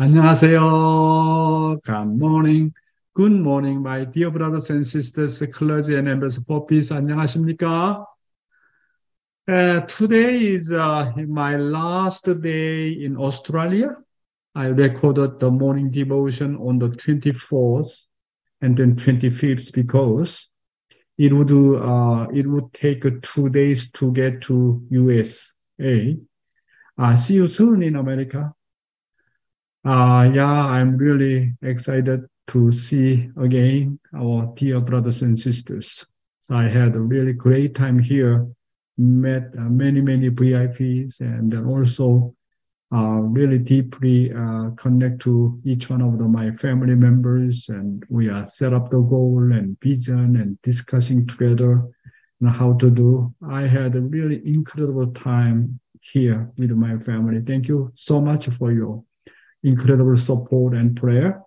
안녕하세요. 0.00 1.79
Good 1.83 2.17
morning. 2.17 2.73
Good 3.13 3.33
morning, 3.33 3.81
my 3.81 4.05
dear 4.05 4.31
brothers 4.31 4.69
and 4.69 4.85
sisters, 4.85 5.43
clergy 5.51 5.95
and 5.95 6.07
members 6.07 6.37
for 6.45 6.65
peace. 6.65 6.91
안녕하십니까? 6.91 8.05
Uh, 9.47 9.81
today 9.81 10.53
is 10.53 10.71
uh, 10.71 11.11
my 11.27 11.57
last 11.57 12.25
day 12.41 12.89
in 12.89 13.17
Australia. 13.17 13.97
I 14.55 14.67
recorded 14.67 15.39
the 15.39 15.51
morning 15.51 15.91
devotion 15.91 16.55
on 16.57 16.79
the 16.79 16.89
24th 16.89 18.07
and 18.61 18.77
then 18.77 18.95
25th 18.95 19.73
because 19.73 20.49
it 21.17 21.33
would 21.33 21.51
uh, 21.51 22.27
it 22.33 22.47
would 22.47 22.71
take 22.73 23.03
two 23.21 23.49
days 23.49 23.91
to 23.91 24.11
get 24.13 24.41
to 24.43 24.81
USA. 24.89 26.17
Uh, 26.97 27.15
see 27.17 27.35
you 27.35 27.47
soon 27.47 27.83
in 27.83 27.95
America. 27.95 28.53
Uh, 29.83 30.29
yeah, 30.31 30.65
I'm 30.67 30.95
really 30.95 31.53
excited 31.63 32.27
to 32.47 32.71
see 32.71 33.29
again 33.41 33.99
our 34.15 34.53
dear 34.55 34.79
brothers 34.79 35.23
and 35.23 35.39
sisters. 35.39 36.05
So 36.41 36.55
I 36.55 36.67
had 36.67 36.95
a 36.95 36.99
really 36.99 37.33
great 37.33 37.73
time 37.73 37.97
here, 37.97 38.47
met 38.97 39.53
uh, 39.57 39.61
many, 39.61 40.01
many 40.01 40.29
VIPs, 40.29 41.21
and 41.21 41.53
also 41.67 42.35
uh, 42.93 43.21
really 43.23 43.57
deeply 43.57 44.31
uh, 44.33 44.69
connect 44.71 45.21
to 45.21 45.59
each 45.63 45.89
one 45.89 46.01
of 46.01 46.19
the, 46.19 46.25
my 46.25 46.51
family 46.51 46.93
members. 46.93 47.67
And 47.69 48.03
we 48.09 48.29
are 48.29 48.45
set 48.45 48.73
up 48.73 48.91
the 48.91 48.99
goal 48.99 49.51
and 49.51 49.79
vision 49.79 50.35
and 50.35 50.61
discussing 50.61 51.25
together 51.25 51.81
how 52.47 52.73
to 52.73 52.89
do. 52.91 53.33
I 53.47 53.61
had 53.61 53.95
a 53.95 54.01
really 54.01 54.45
incredible 54.45 55.11
time 55.13 55.79
here 56.01 56.51
with 56.57 56.71
my 56.71 56.97
family. 56.99 57.41
Thank 57.41 57.67
you 57.67 57.91
so 57.95 58.19
much 58.19 58.47
for 58.47 58.71
your 58.71 59.03
incredible 59.63 60.17
support 60.17 60.73
and 60.73 60.95
prayer. 60.95 61.41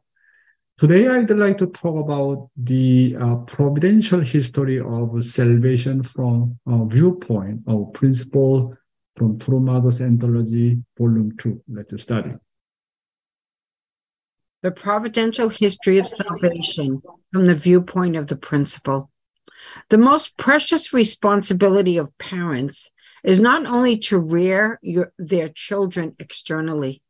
Today, 0.76 1.06
I'd 1.06 1.30
like 1.30 1.58
to 1.58 1.68
talk 1.68 2.04
about 2.04 2.50
the 2.56 3.16
uh, 3.20 3.36
providential 3.46 4.20
history 4.20 4.80
of 4.80 5.24
salvation 5.24 6.02
from 6.02 6.58
a 6.66 6.84
viewpoint 6.86 7.60
of 7.68 7.92
principle 7.92 8.76
from 9.16 9.38
True 9.38 9.60
Mother's 9.60 10.00
Anthology, 10.00 10.82
Volume 10.98 11.36
2. 11.36 11.62
Let's 11.68 12.02
study. 12.02 12.32
The 14.62 14.72
providential 14.72 15.48
history 15.48 15.98
of 15.98 16.08
salvation 16.08 17.02
from 17.32 17.46
the 17.46 17.54
viewpoint 17.54 18.16
of 18.16 18.26
the 18.26 18.36
principle. 18.36 19.10
The 19.90 19.98
most 19.98 20.36
precious 20.36 20.92
responsibility 20.92 21.96
of 21.98 22.16
parents 22.18 22.90
is 23.22 23.38
not 23.38 23.64
only 23.66 23.96
to 23.98 24.18
rear 24.18 24.80
your, 24.82 25.12
their 25.18 25.50
children 25.50 26.16
externally, 26.18 27.02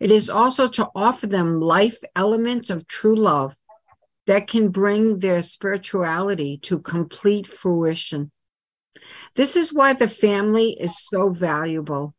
it 0.00 0.10
is 0.10 0.30
also 0.30 0.68
to 0.68 0.88
offer 0.94 1.26
them 1.26 1.60
life 1.60 1.98
elements 2.14 2.70
of 2.70 2.86
true 2.86 3.16
love 3.16 3.56
that 4.26 4.46
can 4.46 4.68
bring 4.68 5.18
their 5.18 5.42
spirituality 5.42 6.58
to 6.58 6.78
complete 6.78 7.46
fruition. 7.46 8.30
This 9.34 9.56
is 9.56 9.72
why 9.72 9.94
the 9.94 10.08
family 10.08 10.76
is 10.78 10.98
so 10.98 11.30
valuable. 11.30 12.14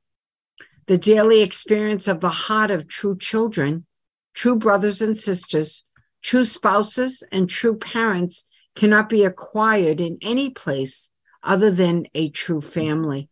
The 0.88 0.98
daily 0.98 1.42
experience 1.42 2.08
of 2.08 2.20
the 2.20 2.30
heart 2.30 2.72
of 2.72 2.88
true 2.88 3.18
children, 3.18 3.86
true 4.34 4.58
brothers 4.58 5.02
and 5.02 5.18
sisters, 5.18 5.86
true 6.22 6.46
spouses, 6.46 7.24
and 7.32 7.50
true 7.50 7.78
parents 7.78 8.46
cannot 8.76 9.10
be 9.10 9.24
acquired 9.24 10.02
in 10.02 10.18
any 10.22 10.50
place 10.50 11.12
other 11.44 11.72
than 11.72 12.08
a 12.16 12.30
true 12.30 12.62
family. 12.62 13.30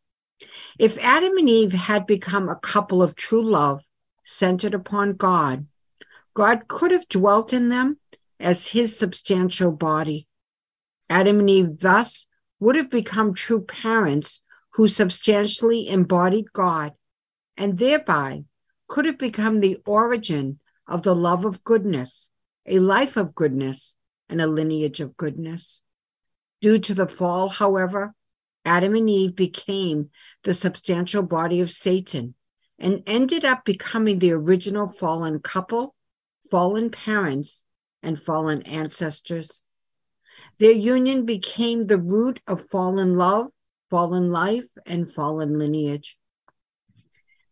If 0.78 1.00
Adam 1.00 1.36
and 1.38 1.50
Eve 1.50 1.73
had 1.73 2.06
become 2.06 2.48
a 2.48 2.56
couple 2.56 3.02
of 3.02 3.16
true 3.16 3.44
love, 3.44 3.84
centered 4.28 4.73
upon 4.73 5.14
God, 5.14 5.66
God 6.33 6.67
could 6.67 6.92
have 6.92 7.08
dwelt 7.08 7.53
in 7.53 7.70
them 7.70 7.97
as 8.39 8.67
his 8.67 8.95
substantial 8.95 9.72
body. 9.72 10.28
Adam 11.09 11.39
and 11.39 11.50
Eve 11.50 11.80
thus 11.80 12.28
would 12.59 12.75
have 12.75 12.89
become 12.89 13.33
true 13.33 13.61
parents 13.61 14.42
who 14.73 14.88
substantially 14.88 15.88
embodied 15.88 16.52
God 16.54 16.93
and 17.55 17.77
thereby 17.80 18.43
could 18.88 19.05
have 19.05 19.17
become 19.17 19.60
the 19.60 19.77
origin 19.86 20.59
of 20.88 21.04
the 21.04 21.15
love 21.15 21.45
of 21.45 21.64
goodness, 21.64 22.30
a 22.65 22.80
life 22.80 23.17
of 23.17 23.33
goodness, 23.33 23.95
and 24.30 24.42
a 24.42 24.48
lineage 24.48 24.99
of 24.99 25.15
goodness. 25.17 25.82
Due 26.61 26.80
to 26.80 26.94
the 26.94 27.08
fall, 27.08 27.49
however, 27.49 28.14
Adam 28.65 28.95
and 28.95 29.09
Eve 29.09 29.36
became 29.36 30.09
the 30.44 30.54
substantial 30.54 31.23
body 31.23 31.61
of 31.61 31.71
Satan 31.71 32.36
and 32.80 33.04
ended 33.08 33.43
up 33.43 33.65
becoming 33.65 34.20
the 34.20 34.32
original 34.32 34.88
fallen 34.88 35.39
couple, 35.39 35.95
fallen 36.49 36.89
parents, 36.89 37.64
and 38.04 38.20
fallen 38.20 38.61
ancestors. 38.64 39.61
Their 40.60 40.71
union 40.71 41.26
became 41.26 41.88
the 41.88 41.98
root 41.98 42.39
of 42.48 42.67
fallen 42.70 43.17
love, 43.17 43.48
fallen 43.89 44.32
life, 44.32 44.70
and 44.86 45.11
fallen 45.11 45.58
lineage. 45.58 46.17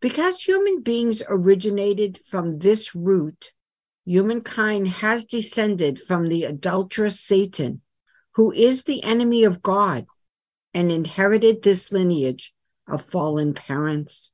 Because 0.00 0.42
human 0.42 0.82
beings 0.82 1.22
originated 1.28 2.18
from 2.18 2.54
this 2.54 2.94
root, 2.94 3.52
humankind 4.04 4.88
has 4.88 5.24
descended 5.24 5.98
from 5.98 6.28
the 6.28 6.44
adulterous 6.44 7.20
Satan, 7.20 7.80
who 8.34 8.52
is 8.52 8.84
the 8.84 9.02
enemy 9.02 9.44
of 9.44 9.62
God, 9.62 10.06
and 10.74 10.92
inherited 10.92 11.62
this 11.62 11.90
lineage 11.90 12.52
of 12.86 13.02
fallen 13.02 13.54
parents. 13.54 14.30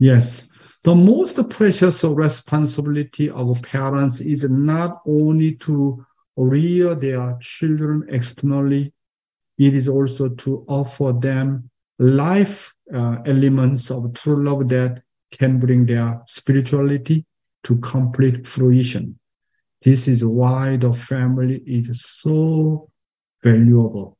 Yes. 0.00 0.48
The 0.82 0.94
most 0.94 1.36
precious 1.50 2.02
responsibility 2.04 3.28
of 3.28 3.62
parents 3.62 4.20
is 4.20 4.48
not 4.48 5.02
only 5.06 5.56
to 5.56 6.04
rear 6.36 6.94
their 6.94 7.36
children 7.40 8.06
externally, 8.08 8.94
it 9.58 9.74
is 9.74 9.88
also 9.88 10.30
to 10.30 10.64
offer 10.68 11.12
them 11.12 11.68
life 11.98 12.74
uh, 12.94 13.18
elements 13.26 13.90
of 13.90 14.14
true 14.14 14.42
love 14.42 14.70
that 14.70 15.02
can 15.32 15.58
bring 15.58 15.84
their 15.84 16.22
spirituality 16.26 17.26
to 17.64 17.76
complete 17.76 18.46
fruition. 18.46 19.18
This 19.82 20.08
is 20.08 20.24
why 20.24 20.78
the 20.78 20.94
family 20.94 21.62
is 21.66 22.02
so 22.06 22.90
valuable. 23.42 24.16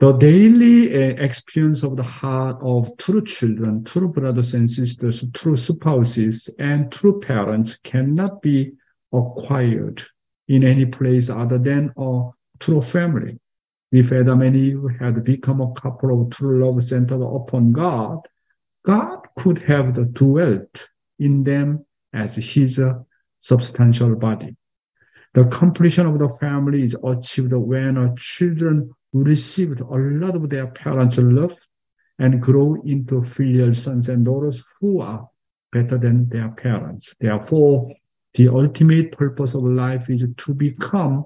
The 0.00 0.12
daily 0.12 0.92
uh, 0.92 1.14
experience 1.22 1.84
of 1.84 1.96
the 1.96 2.02
heart 2.02 2.58
of 2.60 2.96
true 2.96 3.24
children, 3.24 3.84
true 3.84 4.08
brothers 4.08 4.52
and 4.52 4.68
sisters, 4.68 5.24
true 5.32 5.56
spouses, 5.56 6.50
and 6.58 6.90
true 6.90 7.20
parents 7.20 7.78
cannot 7.84 8.42
be 8.42 8.72
acquired 9.12 10.02
in 10.48 10.64
any 10.64 10.84
place 10.84 11.30
other 11.30 11.58
than 11.58 11.92
a 11.96 12.30
true 12.58 12.82
family. 12.82 13.38
If 13.92 14.10
Adam 14.10 14.42
and 14.42 14.56
Eve 14.56 14.84
had 14.98 15.22
become 15.22 15.60
a 15.60 15.72
couple 15.74 16.22
of 16.22 16.30
true 16.30 16.64
love 16.64 16.82
centered 16.82 17.22
upon 17.22 17.70
God, 17.70 18.18
God 18.84 19.20
could 19.36 19.62
have 19.62 20.12
dwelt 20.12 20.88
in 21.20 21.44
them 21.44 21.86
as 22.12 22.34
his 22.34 22.80
substantial 23.38 24.16
body. 24.16 24.56
The 25.34 25.46
completion 25.46 26.06
of 26.06 26.16
the 26.20 26.28
family 26.28 26.84
is 26.84 26.96
achieved 27.02 27.52
when 27.52 27.98
our 27.98 28.14
children 28.16 28.90
received 29.12 29.80
a 29.80 29.84
lot 29.84 30.36
of 30.36 30.48
their 30.48 30.68
parents' 30.68 31.18
love 31.18 31.56
and 32.20 32.40
grow 32.40 32.80
into 32.84 33.20
filial 33.20 33.74
sons 33.74 34.08
and 34.08 34.24
daughters 34.24 34.62
who 34.80 35.00
are 35.00 35.28
better 35.72 35.98
than 35.98 36.28
their 36.28 36.50
parents. 36.50 37.12
Therefore, 37.18 37.92
the 38.34 38.48
ultimate 38.48 39.10
purpose 39.10 39.54
of 39.54 39.64
life 39.64 40.08
is 40.08 40.24
to 40.36 40.54
become 40.54 41.24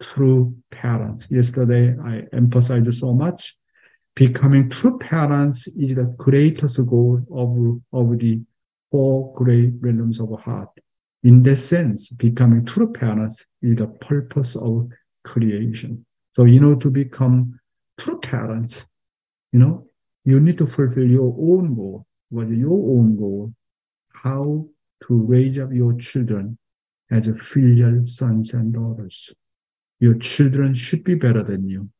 true 0.00 0.56
parents. 0.72 1.28
Yesterday, 1.30 1.96
I 2.04 2.24
emphasized 2.32 2.94
so 2.94 3.14
much. 3.14 3.56
Becoming 4.16 4.70
true 4.70 4.98
parents 4.98 5.68
is 5.68 5.94
the 5.94 6.12
greatest 6.16 6.84
goal 6.84 7.20
of, 7.30 7.56
of 7.92 8.18
the 8.18 8.40
four 8.90 9.32
great 9.34 9.74
realms 9.80 10.18
of 10.18 10.30
heart. 10.40 10.70
In 11.26 11.42
that 11.42 11.56
sense, 11.56 12.10
becoming 12.10 12.64
true 12.64 12.92
parents 12.92 13.44
is 13.60 13.74
the 13.74 13.88
purpose 13.88 14.54
of 14.54 14.88
creation. 15.24 16.06
So, 16.36 16.44
you 16.44 16.60
know, 16.60 16.76
to 16.76 16.88
become 16.88 17.58
true 17.98 18.20
parents, 18.20 18.86
you 19.50 19.58
know, 19.58 19.88
you 20.24 20.38
need 20.38 20.56
to 20.58 20.66
fulfill 20.66 21.10
your 21.10 21.34
own 21.36 21.74
goal. 21.74 22.06
What 22.28 22.46
is 22.46 22.58
your 22.58 22.78
own 22.96 23.16
goal? 23.16 23.52
How 24.12 24.68
to 25.08 25.14
raise 25.14 25.58
up 25.58 25.72
your 25.72 25.94
children 25.94 26.58
as 27.10 27.26
a 27.26 27.34
filial 27.34 28.06
sons 28.06 28.54
and 28.54 28.72
daughters. 28.72 29.34
Your 29.98 30.14
children 30.18 30.74
should 30.74 31.02
be 31.02 31.16
better 31.16 31.42
than 31.42 31.68
you. 31.68 31.90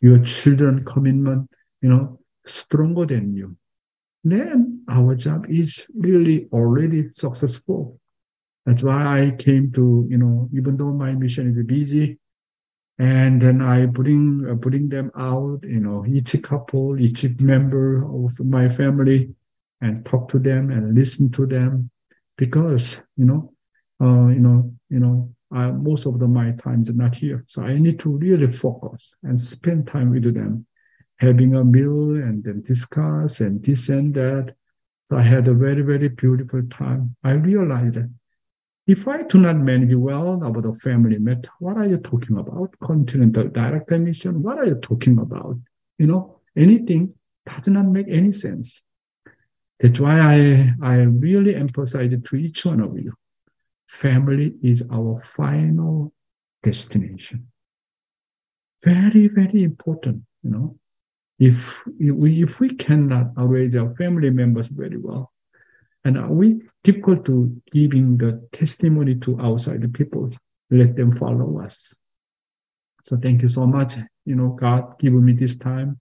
Your 0.00 0.18
children 0.20 0.82
commitment, 0.86 1.50
you 1.82 1.90
know, 1.90 2.20
stronger 2.46 3.04
than 3.04 3.36
you. 3.36 3.54
Then 4.24 4.82
our 4.88 5.14
job 5.14 5.44
is 5.50 5.84
really 5.94 6.48
already 6.54 7.12
successful. 7.12 7.98
That's 8.64 8.82
why 8.82 9.26
I 9.26 9.30
came 9.32 9.72
to, 9.72 10.06
you 10.08 10.18
know, 10.18 10.48
even 10.54 10.76
though 10.76 10.92
my 10.92 11.12
mission 11.12 11.50
is 11.50 11.58
busy, 11.64 12.18
and 12.98 13.42
then 13.42 13.60
I 13.60 13.86
bring 13.86 14.46
uh, 14.48 14.54
bring 14.54 14.88
them 14.88 15.10
out, 15.16 15.60
you 15.64 15.80
know, 15.80 16.04
each 16.06 16.40
couple, 16.42 17.00
each 17.00 17.24
member 17.40 18.04
of 18.04 18.38
my 18.38 18.68
family, 18.68 19.34
and 19.80 20.04
talk 20.06 20.28
to 20.28 20.38
them 20.38 20.70
and 20.70 20.94
listen 20.94 21.30
to 21.32 21.46
them, 21.46 21.90
because 22.36 23.00
you 23.16 23.24
know, 23.24 23.52
uh, 24.00 24.28
you 24.28 24.40
know, 24.40 24.72
you 24.90 25.00
know, 25.00 25.34
I, 25.50 25.72
most 25.72 26.06
of 26.06 26.20
the, 26.20 26.28
my 26.28 26.52
time 26.52 26.82
is 26.82 26.94
not 26.94 27.16
here, 27.16 27.44
so 27.48 27.62
I 27.62 27.78
need 27.78 27.98
to 28.00 28.10
really 28.10 28.50
focus 28.52 29.14
and 29.24 29.40
spend 29.40 29.88
time 29.88 30.10
with 30.10 30.32
them, 30.32 30.66
having 31.18 31.56
a 31.56 31.64
meal 31.64 32.12
and 32.16 32.44
then 32.44 32.62
discuss 32.62 33.40
and 33.40 33.64
this 33.64 33.88
and 33.88 34.14
that. 34.14 34.54
So 35.10 35.18
I 35.18 35.22
had 35.22 35.48
a 35.48 35.54
very 35.54 35.82
very 35.82 36.08
beautiful 36.08 36.62
time. 36.70 37.16
I 37.24 37.32
realized 37.32 37.94
that 37.94 38.08
if 38.86 39.06
I 39.06 39.22
do 39.22 39.38
not 39.38 39.56
manage 39.56 39.94
well 39.94 40.42
about 40.42 40.62
the 40.64 40.74
family 40.74 41.18
matter, 41.18 41.50
what 41.60 41.76
are 41.76 41.86
you 41.86 41.98
talking 41.98 42.36
about? 42.36 42.74
Continental 42.80 43.48
direct 43.48 43.92
emission? 43.92 44.42
What 44.42 44.58
are 44.58 44.66
you 44.66 44.74
talking 44.76 45.18
about? 45.18 45.56
You 45.98 46.06
know, 46.08 46.40
anything 46.56 47.14
does 47.46 47.68
not 47.68 47.86
make 47.86 48.06
any 48.08 48.32
sense. 48.32 48.82
That's 49.78 50.00
why 50.00 50.20
I, 50.20 50.74
I 50.82 50.96
really 51.02 51.54
emphasize 51.54 52.10
to 52.24 52.36
each 52.36 52.64
one 52.64 52.80
of 52.80 52.98
you. 52.98 53.12
Family 53.88 54.54
is 54.62 54.82
our 54.90 55.20
final 55.22 56.12
destination. 56.62 57.48
Very, 58.84 59.28
very 59.28 59.62
important, 59.62 60.22
you 60.42 60.50
know. 60.50 60.78
If, 61.38 61.82
if 61.98 62.14
we, 62.14 62.42
if 62.42 62.60
we 62.60 62.74
cannot 62.74 63.32
arrange 63.36 63.74
our 63.74 63.94
family 63.96 64.30
members 64.30 64.68
very 64.68 64.96
well, 64.96 65.31
and 66.04 66.18
are 66.18 66.32
we 66.32 66.62
difficult 66.82 67.24
to 67.26 67.60
giving 67.70 68.16
the 68.16 68.46
testimony 68.52 69.14
to 69.16 69.40
outside 69.40 69.82
the 69.82 69.88
people, 69.88 70.30
let 70.70 70.96
them 70.96 71.12
follow 71.12 71.60
us. 71.60 71.94
So 73.02 73.16
thank 73.16 73.42
you 73.42 73.48
so 73.48 73.66
much. 73.66 73.94
You 74.24 74.36
know, 74.36 74.48
God 74.48 74.98
given 74.98 75.24
me 75.24 75.32
this 75.32 75.56
time 75.56 76.00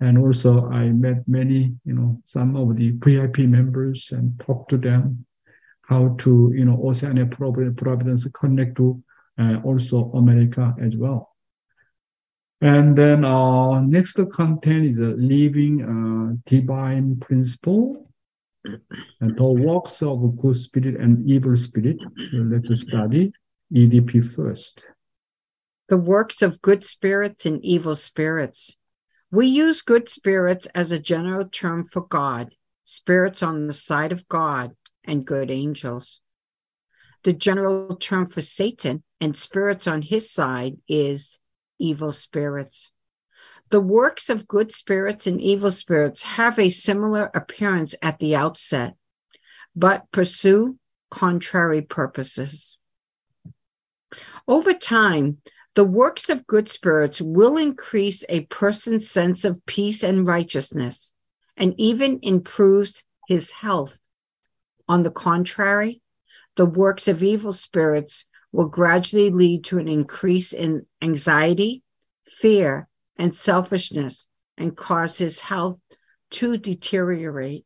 and 0.00 0.18
also 0.18 0.68
I 0.68 0.90
met 0.90 1.26
many, 1.26 1.74
you 1.84 1.94
know, 1.94 2.20
some 2.24 2.56
of 2.56 2.76
the 2.76 2.90
VIP 2.90 3.38
members 3.40 4.10
and 4.12 4.38
talked 4.40 4.70
to 4.70 4.78
them 4.78 5.24
how 5.82 6.14
to, 6.18 6.52
you 6.54 6.64
know, 6.64 6.80
Oceania 6.84 7.26
Providence 7.26 8.26
connect 8.34 8.76
to 8.76 9.02
uh, 9.38 9.56
also 9.64 10.10
America 10.12 10.74
as 10.80 10.96
well. 10.96 11.34
And 12.60 12.96
then 12.96 13.24
our 13.24 13.80
next 13.80 14.18
content 14.32 14.84
is 14.86 14.98
a 14.98 15.14
living 15.16 15.82
uh, 15.82 16.36
divine 16.44 17.18
principle. 17.20 18.04
And 18.64 19.36
the 19.36 19.44
works 19.44 20.02
of 20.02 20.36
good 20.36 20.56
spirit 20.56 20.96
and 21.00 21.28
evil 21.28 21.56
spirit. 21.56 21.98
Let's 22.32 22.80
study 22.80 23.32
EDP 23.72 24.34
first. 24.34 24.84
The 25.88 25.96
works 25.96 26.42
of 26.42 26.60
good 26.60 26.84
spirits 26.84 27.46
and 27.46 27.64
evil 27.64 27.96
spirits. 27.96 28.76
We 29.30 29.46
use 29.46 29.80
good 29.80 30.08
spirits 30.08 30.66
as 30.74 30.90
a 30.90 30.98
general 30.98 31.48
term 31.48 31.84
for 31.84 32.06
God, 32.06 32.54
spirits 32.84 33.42
on 33.42 33.66
the 33.66 33.74
side 33.74 34.12
of 34.12 34.28
God, 34.28 34.72
and 35.04 35.24
good 35.24 35.50
angels. 35.50 36.20
The 37.24 37.32
general 37.32 37.96
term 37.96 38.26
for 38.26 38.42
Satan 38.42 39.02
and 39.20 39.36
spirits 39.36 39.86
on 39.86 40.02
his 40.02 40.30
side 40.30 40.76
is 40.88 41.38
evil 41.78 42.12
spirits. 42.12 42.90
The 43.70 43.80
works 43.80 44.30
of 44.30 44.48
good 44.48 44.72
spirits 44.72 45.26
and 45.26 45.40
evil 45.40 45.70
spirits 45.70 46.22
have 46.22 46.58
a 46.58 46.70
similar 46.70 47.30
appearance 47.34 47.94
at 48.00 48.18
the 48.18 48.34
outset, 48.34 48.94
but 49.76 50.10
pursue 50.10 50.78
contrary 51.10 51.82
purposes. 51.82 52.78
Over 54.46 54.72
time, 54.72 55.38
the 55.74 55.84
works 55.84 56.30
of 56.30 56.46
good 56.46 56.68
spirits 56.68 57.20
will 57.20 57.56
increase 57.58 58.24
a 58.28 58.40
person's 58.46 59.08
sense 59.08 59.44
of 59.44 59.64
peace 59.66 60.02
and 60.02 60.26
righteousness 60.26 61.12
and 61.56 61.74
even 61.76 62.18
improves 62.22 63.04
his 63.28 63.50
health. 63.50 64.00
On 64.88 65.02
the 65.02 65.10
contrary, 65.10 66.00
the 66.56 66.66
works 66.66 67.06
of 67.06 67.22
evil 67.22 67.52
spirits 67.52 68.24
will 68.50 68.68
gradually 68.68 69.30
lead 69.30 69.62
to 69.64 69.78
an 69.78 69.86
increase 69.86 70.52
in 70.52 70.86
anxiety, 71.02 71.82
fear, 72.24 72.87
and 73.18 73.34
selfishness 73.34 74.28
and 74.56 74.76
cause 74.76 75.18
his 75.18 75.40
health 75.40 75.80
to 76.30 76.56
deteriorate. 76.56 77.64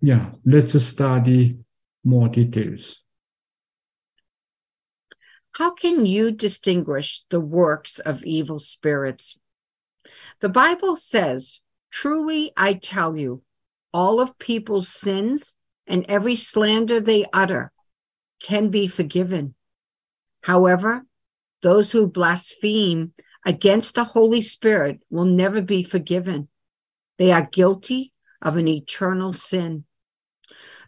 Yeah, 0.00 0.32
let's 0.44 0.80
study 0.82 1.58
more 2.04 2.28
details. 2.28 3.00
How 5.52 5.72
can 5.74 6.06
you 6.06 6.32
distinguish 6.32 7.24
the 7.28 7.40
works 7.40 7.98
of 7.98 8.24
evil 8.24 8.58
spirits? 8.58 9.36
The 10.40 10.48
Bible 10.48 10.96
says, 10.96 11.60
Truly 11.90 12.52
I 12.56 12.72
tell 12.72 13.18
you, 13.18 13.42
all 13.92 14.20
of 14.20 14.38
people's 14.38 14.88
sins 14.88 15.56
and 15.86 16.06
every 16.08 16.36
slander 16.36 17.00
they 17.00 17.26
utter 17.32 17.70
can 18.42 18.70
be 18.70 18.88
forgiven. 18.88 19.54
However, 20.42 21.04
those 21.60 21.92
who 21.92 22.08
blaspheme 22.08 23.12
against 23.44 23.94
the 23.94 24.04
Holy 24.04 24.40
Spirit 24.40 25.00
will 25.10 25.24
never 25.24 25.62
be 25.62 25.82
forgiven. 25.82 26.48
They 27.18 27.32
are 27.32 27.48
guilty 27.50 28.12
of 28.40 28.56
an 28.56 28.68
eternal 28.68 29.32
sin. 29.32 29.84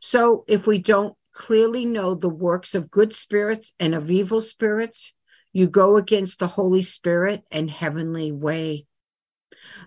So 0.01 0.45
if 0.49 0.67
we 0.67 0.79
don't 0.79 1.17
clearly 1.33 1.85
know 1.85 2.15
the 2.15 2.29
works 2.29 2.75
of 2.75 2.91
good 2.91 3.15
spirits 3.15 3.75
and 3.81 3.95
of 3.95 4.11
evil 4.11 4.41
spirits, 4.41 5.15
you 5.53 5.69
go 5.69 5.97
against 5.97 6.39
the 6.39 6.49
Holy 6.49 6.83
Spirit 6.83 7.43
and 7.51 7.71
heavenly 7.71 8.33
way. 8.33 8.87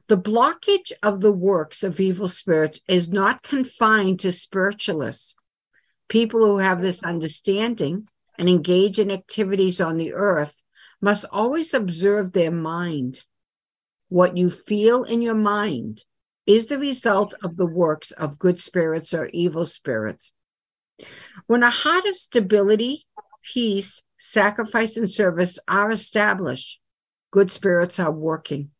The 0.07 0.17
blockage 0.17 0.91
of 1.03 1.21
the 1.21 1.31
works 1.31 1.83
of 1.83 1.99
evil 1.99 2.27
spirits 2.27 2.81
is 2.87 3.09
not 3.09 3.43
confined 3.43 4.19
to 4.21 4.31
spiritualists. 4.31 5.35
People 6.07 6.45
who 6.45 6.57
have 6.59 6.81
this 6.81 7.03
understanding 7.03 8.07
and 8.37 8.47
engage 8.47 8.97
in 8.97 9.11
activities 9.11 9.81
on 9.81 9.97
the 9.97 10.13
earth 10.13 10.63
must 11.01 11.25
always 11.31 11.73
observe 11.73 12.31
their 12.31 12.51
mind. 12.51 13.21
What 14.09 14.37
you 14.37 14.49
feel 14.49 15.03
in 15.03 15.21
your 15.21 15.35
mind 15.35 16.03
is 16.45 16.67
the 16.67 16.77
result 16.77 17.33
of 17.43 17.57
the 17.57 17.67
works 17.67 18.11
of 18.11 18.39
good 18.39 18.59
spirits 18.59 19.13
or 19.13 19.29
evil 19.33 19.65
spirits. 19.65 20.31
When 21.45 21.61
a 21.61 21.69
heart 21.69 22.07
of 22.07 22.15
stability, 22.15 23.05
peace, 23.53 24.01
sacrifice, 24.17 24.97
and 24.97 25.11
service 25.11 25.59
are 25.67 25.91
established, 25.91 26.79
good 27.31 27.51
spirits 27.51 27.99
are 27.99 28.11
working. 28.11 28.71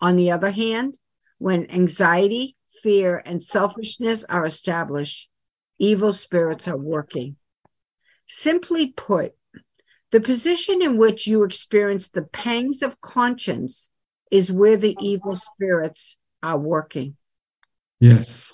On 0.00 0.16
the 0.16 0.30
other 0.30 0.50
hand, 0.50 0.98
when 1.38 1.70
anxiety, 1.70 2.56
fear, 2.82 3.22
and 3.24 3.42
selfishness 3.42 4.24
are 4.24 4.46
established, 4.46 5.28
evil 5.78 6.12
spirits 6.12 6.66
are 6.66 6.76
working. 6.76 7.36
Simply 8.26 8.88
put, 8.88 9.34
the 10.10 10.20
position 10.20 10.82
in 10.82 10.96
which 10.96 11.26
you 11.26 11.44
experience 11.44 12.08
the 12.08 12.22
pangs 12.22 12.82
of 12.82 13.00
conscience 13.00 13.90
is 14.30 14.52
where 14.52 14.76
the 14.76 14.96
evil 15.00 15.34
spirits 15.34 16.16
are 16.42 16.58
working. 16.58 17.16
Yes. 18.00 18.52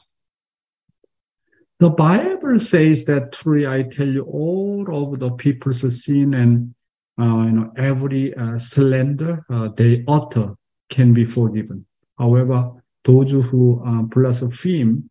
The 1.80 1.90
Bible 1.90 2.58
says 2.60 3.04
that 3.06 3.32
truly 3.32 3.66
I 3.66 3.82
tell 3.82 4.08
you, 4.08 4.22
all 4.22 4.86
of 4.88 5.18
the 5.18 5.30
people's 5.32 6.04
sin 6.04 6.34
and 6.34 6.74
uh, 7.20 7.44
you 7.46 7.52
know 7.52 7.72
every 7.76 8.34
uh, 8.34 8.58
slander 8.58 9.44
uh, 9.50 9.68
they 9.76 10.04
utter 10.08 10.54
can 10.88 11.12
be 11.12 11.24
forgiven. 11.24 11.84
However, 12.18 12.70
those 13.04 13.30
who 13.30 13.82
uh, 13.84 14.02
blaspheme 14.02 15.10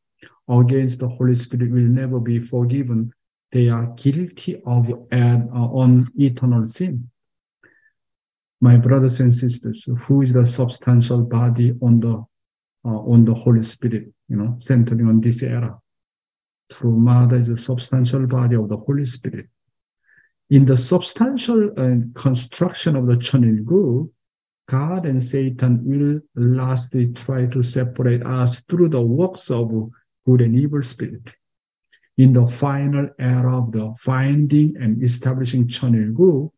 against 0.50 1.00
the 1.00 1.07
Holy 1.07 1.35
Spirit 1.35 1.71
will 1.71 1.81
never 1.81 2.19
be 2.19 2.39
forgiven. 2.39 3.13
They 3.53 3.69
are 3.69 3.86
guilty 3.95 4.60
of 4.65 4.91
an 5.12 5.50
on 5.51 6.10
eternal 6.15 6.67
sin. 6.67 7.12
My 8.60 8.77
brothers 8.77 9.19
and 9.19 9.31
sisters, 9.31 9.88
who 10.01 10.24
is 10.24 10.33
the 10.33 10.45
substantial 10.45 11.22
body 11.22 11.75
on 11.79 12.00
the 12.00 12.25
uh, 12.86 12.89
on 13.13 13.25
the 13.25 13.33
Holy 13.36 13.62
Spirit? 13.62 14.12
You 14.27 14.38
know, 14.38 14.55
centering 14.60 15.07
on 15.07 15.22
this 15.22 15.43
era 15.43 15.79
through 16.72 16.98
Mother 16.98 17.38
is 17.38 17.50
a 17.50 17.57
substantial 17.57 18.25
body 18.25 18.55
of 18.55 18.69
the 18.69 18.77
Holy 18.77 19.05
Spirit. 19.05 19.48
In 20.50 20.65
the 20.65 20.75
substantial 20.75 21.69
uh, 21.77 22.19
construction 22.19 22.95
of 22.95 23.05
the 23.05 23.17
Cheon 23.17 23.45
Il 23.45 23.63
Guk, 23.63 24.10
God 24.67 25.05
and 25.05 25.24
Satan 25.24 25.79
will 25.83 26.22
lastly 26.36 27.13
try 27.13 27.45
to 27.45 27.62
separate 27.62 28.25
us 28.25 28.63
through 28.63 28.89
the 28.89 29.01
works 29.01 29.51
of 29.51 29.72
good 30.25 30.41
and 30.41 30.57
evil 30.57 30.81
spirit. 30.81 31.36
In 32.17 32.32
the 32.32 32.46
final 32.46 33.10
era 33.17 33.58
of 33.58 33.72
the 33.72 33.93
finding 34.00 34.75
and 34.77 35.01
establishing 35.01 35.67
Cheon 35.67 35.96
Il 35.96 36.13
Guk, 36.13 36.53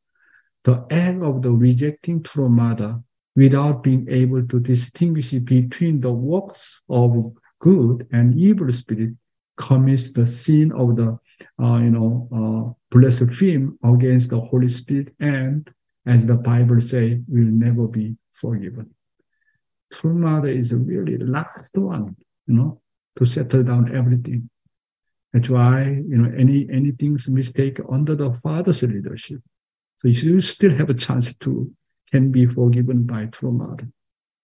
the 0.66 0.86
act 0.92 1.22
of 1.22 1.42
the 1.42 1.52
rejecting 1.52 2.24
true 2.24 2.50
mother 2.50 3.00
without 3.36 3.84
being 3.84 4.08
able 4.10 4.46
to 4.48 4.60
distinguish 4.60 5.32
between 5.32 6.02
the 6.02 6.12
works 6.12 6.82
of 6.90 7.34
good 7.60 8.08
and 8.12 8.38
evil 8.38 8.72
spirit 8.72 9.12
commits 9.58 10.12
the 10.12 10.26
sin 10.26 10.72
of 10.74 10.96
the, 10.96 11.18
uh, 11.62 11.78
you 11.78 11.92
know, 11.92 12.76
uh, 12.94 13.94
against 13.94 14.30
the 14.30 14.40
Holy 14.40 14.70
Spirit, 14.70 15.14
and 15.20 15.70
as 16.06 16.26
the 16.26 16.36
Bible 16.36 16.80
say, 16.82 17.22
will 17.28 17.44
never 17.44 17.88
be 17.88 18.16
forgiven. 18.32 18.90
True 19.92 20.14
mother 20.14 20.50
is 20.50 20.74
really 20.74 21.18
the 21.18 21.26
last 21.26 21.78
one, 21.78 22.16
you 22.48 22.56
know, 22.56 22.82
to 23.16 23.26
settle 23.26 23.64
down 23.64 23.96
everything. 23.96 24.50
That's 25.36 25.50
why, 25.50 25.84
you 25.84 26.18
know, 26.18 26.32
any 26.38 26.66
anything's 26.72 27.28
mistake 27.28 27.82
under 27.92 28.16
the 28.16 28.34
father's 28.36 28.84
leadership. 28.84 29.42
So 29.98 30.08
you 30.08 30.40
still 30.40 30.74
have 30.78 30.90
a 30.90 30.94
chance 30.94 31.34
to 31.34 31.70
can 32.10 32.32
be 32.32 32.46
forgiven 32.46 33.04
by 33.04 33.26
true 33.26 33.52
mother. 33.52 33.90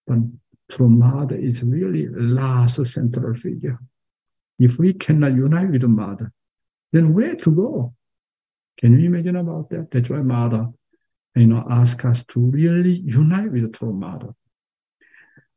But 0.06 0.18
true 0.70 0.90
mother 0.90 1.36
is 1.36 1.62
really 1.62 2.08
last 2.08 2.84
central 2.84 3.32
figure. 3.32 3.78
If 4.58 4.78
we 4.78 4.92
cannot 4.92 5.32
unite 5.32 5.70
with 5.70 5.80
the 5.80 5.88
mother, 5.88 6.30
then 6.92 7.14
where 7.14 7.36
to 7.36 7.50
go? 7.50 7.94
Can 8.78 9.00
you 9.00 9.06
imagine 9.06 9.36
about 9.36 9.70
that? 9.70 9.90
That's 9.90 10.10
why 10.10 10.20
mother, 10.20 10.68
you 11.34 11.46
know, 11.46 11.66
ask 11.70 12.04
us 12.04 12.22
to 12.26 12.38
really 12.38 12.96
unite 13.06 13.50
with 13.50 13.62
the 13.62 13.68
true 13.68 13.94
mother. 13.94 14.34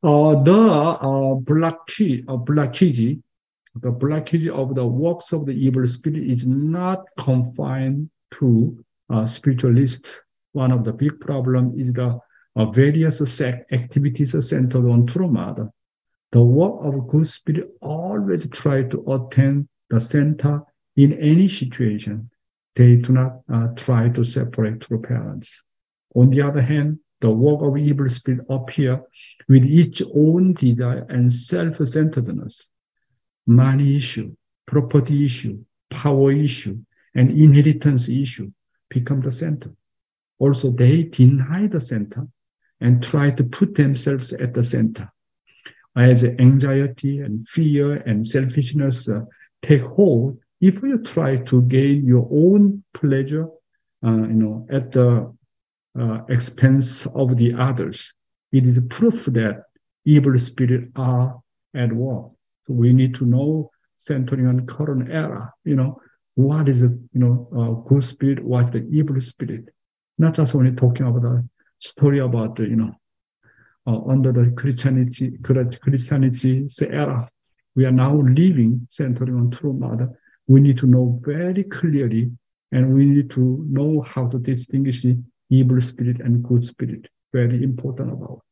Uh, 0.02 0.42
the 0.44 0.72
uh, 0.72 1.36
blockage, 1.44 2.24
uh, 2.26 2.38
the 3.82 3.92
blockage 3.92 4.48
of 4.48 4.76
the 4.76 4.86
works 4.86 5.34
of 5.34 5.46
the 5.46 5.52
evil 5.52 5.86
spirit 5.86 6.24
is 6.24 6.46
not 6.46 7.06
confined 7.20 8.10
to 8.32 8.84
uh, 9.10 9.26
spiritualist. 9.26 10.22
One 10.54 10.72
of 10.72 10.84
the 10.84 10.94
big 10.94 11.20
problem 11.20 11.74
is 11.78 11.92
the 11.92 12.20
uh, 12.56 12.66
various 12.66 13.42
activities 13.42 14.50
centered 14.50 14.86
on 14.86 15.06
mother. 15.32 15.70
The 16.32 16.42
work 16.42 16.76
of 16.82 17.08
good 17.08 17.28
spirit 17.28 17.70
always 17.82 18.48
try 18.50 18.84
to 18.84 19.12
attain 19.12 19.68
the 19.90 20.00
center 20.00 20.62
in 20.96 21.14
any 21.14 21.48
situation. 21.48 22.30
They 22.76 22.96
do 22.98 23.14
not 23.14 23.42
uh, 23.54 23.68
try 23.76 24.10
to 24.10 24.24
separate 24.24 24.82
true 24.82 25.02
parents. 25.02 25.64
On 26.16 26.30
the 26.30 26.42
other 26.42 26.62
hand, 26.62 27.00
the 27.22 27.30
work 27.32 27.62
of 27.62 27.78
evil 27.78 28.10
spirit 28.10 28.46
appear 28.50 29.02
with 29.48 29.64
its 29.64 30.02
own 30.14 30.54
desire 30.54 31.06
and 31.10 31.32
self-centeredness, 31.32 32.70
money 33.48 33.96
issue, 33.96 34.36
property 34.66 35.26
issue, 35.26 35.64
power 35.90 36.32
issue, 36.32 36.78
and 37.14 37.32
inheritance 37.32 38.10
issue 38.10 38.52
become 38.90 39.22
the 39.22 39.32
center. 39.32 39.72
Also, 40.40 40.72
they 40.72 41.04
deny 41.04 41.68
the 41.68 41.80
center 41.80 42.28
and 42.82 43.02
try 43.02 43.32
to 43.32 43.44
put 43.44 43.76
themselves 43.76 44.34
at 44.34 44.54
the 44.54 44.64
center. 44.64 45.10
As 45.96 46.24
anxiety 46.24 47.20
and 47.20 47.48
fear 47.48 47.96
and 47.96 48.26
selfishness 48.26 49.10
uh, 49.10 49.22
take 49.62 49.82
hold, 49.82 50.40
if 50.60 50.82
you 50.84 50.98
try 51.02 51.38
to 51.38 51.62
gain 51.64 52.06
your 52.06 52.28
own 52.32 52.84
pleasure, 52.94 53.48
uh, 54.06 54.12
you 54.12 54.40
know, 54.42 54.68
at 54.70 54.92
the 54.92 55.34
uh, 55.98 56.20
expense 56.28 57.06
of 57.08 57.38
the 57.38 57.54
others, 57.54 58.14
it 58.52 58.66
is 58.66 58.80
proof 58.90 59.26
that 59.26 59.64
evil 60.04 60.38
spirits 60.38 60.92
are 60.96 61.40
at 61.74 61.94
work. 61.94 62.35
So 62.68 62.74
we 62.74 62.94
need 62.94 63.14
to 63.16 63.26
know, 63.26 63.72
centering 63.98 64.48
on 64.48 64.66
current 64.66 65.12
era, 65.12 65.54
you 65.64 65.76
know, 65.76 66.02
what 66.36 66.68
is 66.68 66.82
the 66.82 66.90
you 67.14 67.20
know 67.20 67.48
uh, 67.56 67.90
good 67.90 68.04
spirit, 68.04 68.44
what's 68.44 68.70
the 68.70 68.86
evil 68.92 69.20
spirit. 69.22 69.70
Not 70.18 70.36
just 70.36 70.56
only 70.56 70.74
talking 70.74 71.08
about 71.08 71.22
the 71.22 71.48
story 71.78 72.20
about 72.20 72.56
the, 72.56 72.64
you 72.64 72.76
know 72.76 72.94
uh, 73.88 74.02
under 74.10 74.32
the 74.32 74.52
Christianity 74.52 75.38
Christianity's 75.44 76.82
era, 76.82 77.28
we 77.76 77.86
are 77.86 77.92
now 77.92 78.16
living 78.16 78.86
centering 78.90 79.36
on 79.36 79.52
true 79.52 79.74
mother. 79.74 80.10
We 80.48 80.62
need 80.62 80.78
to 80.80 80.88
know 80.88 81.20
very 81.24 81.64
clearly, 81.64 82.32
and 82.72 82.94
we 82.94 83.06
need 83.06 83.30
to 83.32 83.66
know 83.70 84.02
how 84.02 84.28
to 84.28 84.38
distinguish 84.38 85.04
the 85.04 85.18
evil 85.50 85.80
spirit 85.82 86.20
and 86.20 86.44
good 86.44 86.64
spirit. 86.64 87.08
Very 87.34 87.64
important 87.64 88.12
about. 88.12 88.45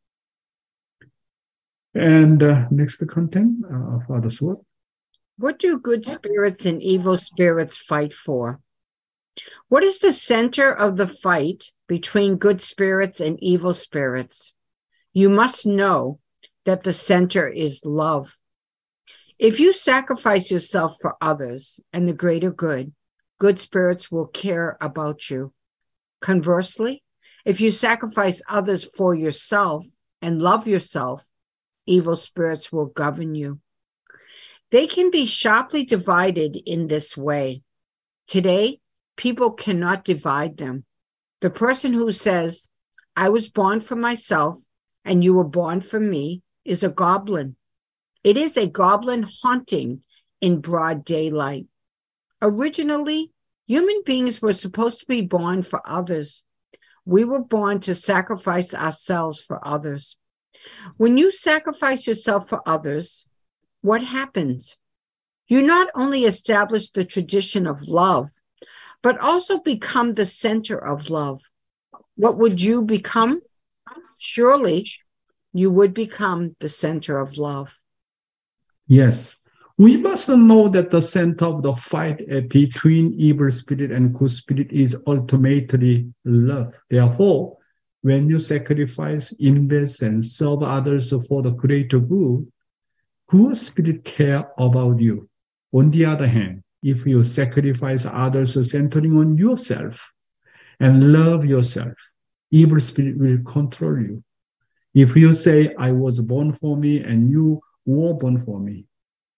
And 1.95 2.41
uh, 2.41 2.65
next 2.71 2.97
the 2.97 3.05
content, 3.05 3.63
uh, 3.65 3.99
Father's 4.07 4.41
word. 4.41 4.57
What 5.37 5.59
do 5.59 5.79
good 5.79 6.05
spirits 6.05 6.65
and 6.65 6.81
evil 6.81 7.17
spirits 7.17 7.77
fight 7.77 8.13
for? 8.13 8.59
What 9.67 9.83
is 9.83 9.99
the 9.99 10.13
center 10.13 10.71
of 10.71 10.97
the 10.97 11.07
fight 11.07 11.71
between 11.87 12.37
good 12.37 12.61
spirits 12.61 13.19
and 13.19 13.41
evil 13.41 13.73
spirits? 13.73 14.53
You 15.11 15.29
must 15.29 15.65
know 15.65 16.19
that 16.65 16.83
the 16.83 16.93
center 16.93 17.47
is 17.47 17.83
love. 17.83 18.39
If 19.39 19.59
you 19.59 19.73
sacrifice 19.73 20.51
yourself 20.51 20.97
for 21.01 21.15
others 21.19 21.79
and 21.91 22.07
the 22.07 22.13
greater 22.13 22.51
good, 22.51 22.93
good 23.39 23.59
spirits 23.59 24.11
will 24.11 24.27
care 24.27 24.77
about 24.79 25.29
you. 25.29 25.53
Conversely, 26.21 27.03
if 27.43 27.59
you 27.59 27.71
sacrifice 27.71 28.41
others 28.47 28.85
for 28.85 29.13
yourself 29.13 29.85
and 30.21 30.41
love 30.41 30.67
yourself, 30.67 31.25
evil 31.85 32.15
spirits 32.15 32.71
will 32.71 32.87
govern 32.87 33.35
you. 33.35 33.59
They 34.71 34.87
can 34.87 35.11
be 35.11 35.25
sharply 35.25 35.83
divided 35.83 36.57
in 36.65 36.87
this 36.87 37.15
way. 37.15 37.61
Today, 38.27 38.79
people 39.17 39.51
cannot 39.51 40.03
divide 40.03 40.57
them. 40.57 40.85
The 41.41 41.49
person 41.49 41.93
who 41.93 42.11
says, 42.11 42.67
I 43.15 43.29
was 43.29 43.47
born 43.47 43.79
for 43.79 43.95
myself 43.95 44.57
and 45.05 45.23
you 45.23 45.33
were 45.33 45.43
born 45.43 45.81
for 45.81 45.99
me, 45.99 46.41
is 46.65 46.83
a 46.83 46.89
goblin. 46.89 47.55
It 48.23 48.37
is 48.37 48.55
a 48.55 48.67
goblin 48.67 49.27
haunting 49.41 50.01
in 50.39 50.61
broad 50.61 51.03
daylight. 51.03 51.65
Originally, 52.41 53.31
human 53.67 54.01
beings 54.05 54.41
were 54.41 54.53
supposed 54.53 55.01
to 55.01 55.05
be 55.05 55.21
born 55.21 55.61
for 55.61 55.81
others. 55.85 56.43
We 57.05 57.25
were 57.25 57.43
born 57.43 57.81
to 57.81 57.95
sacrifice 57.95 58.73
ourselves 58.73 59.41
for 59.41 59.65
others. 59.65 60.17
When 60.97 61.17
you 61.17 61.31
sacrifice 61.31 62.07
yourself 62.07 62.49
for 62.49 62.61
others, 62.67 63.25
what 63.81 64.03
happens? 64.03 64.77
You 65.47 65.61
not 65.61 65.89
only 65.95 66.25
establish 66.25 66.89
the 66.89 67.05
tradition 67.05 67.67
of 67.67 67.83
love, 67.83 68.29
but 69.01 69.19
also 69.19 69.59
become 69.59 70.13
the 70.13 70.25
center 70.25 70.77
of 70.77 71.09
love. 71.09 71.41
What 72.15 72.37
would 72.37 72.61
you 72.61 72.85
become? 72.85 73.41
Surely 74.19 74.87
you 75.51 75.71
would 75.71 75.93
become 75.93 76.55
the 76.59 76.69
center 76.69 77.19
of 77.19 77.37
love. 77.37 77.79
Yes. 78.87 79.39
We 79.77 79.97
must 79.97 80.29
know 80.29 80.69
that 80.69 80.91
the 80.91 81.01
center 81.01 81.45
of 81.45 81.63
the 81.63 81.73
fight 81.73 82.23
eh, 82.29 82.41
between 82.41 83.13
evil 83.19 83.49
spirit 83.49 83.91
and 83.91 84.13
good 84.13 84.29
spirit 84.29 84.71
is 84.71 84.95
ultimately 85.07 86.13
love. 86.23 86.71
Therefore, 86.89 87.57
when 88.03 88.29
you 88.29 88.37
sacrifice, 88.37 89.31
invest, 89.39 90.01
and 90.01 90.23
serve 90.23 90.61
others 90.61 91.13
for 91.27 91.41
the 91.41 91.51
greater 91.51 91.99
good, 91.99 92.45
good 93.27 93.57
spirit 93.57 94.03
care 94.03 94.45
about 94.57 94.99
you. 94.99 95.29
On 95.71 95.89
the 95.89 96.05
other 96.05 96.27
hand, 96.27 96.63
if 96.83 97.05
you 97.05 97.23
sacrifice 97.23 98.05
others 98.05 98.69
centering 98.69 99.17
on 99.17 99.37
yourself 99.37 100.11
and 100.81 101.13
love 101.13 101.45
yourself, 101.45 101.93
evil 102.51 102.81
spirit 102.81 103.17
will 103.17 103.41
control 103.45 103.97
you. 103.97 104.23
If 104.93 105.15
you 105.15 105.31
say, 105.31 105.73
I 105.79 105.93
was 105.93 106.19
born 106.19 106.51
for 106.51 106.75
me 106.75 106.99
and 106.99 107.31
you 107.31 107.61
were 107.85 108.13
born 108.13 108.37
for 108.37 108.59
me, 108.59 108.85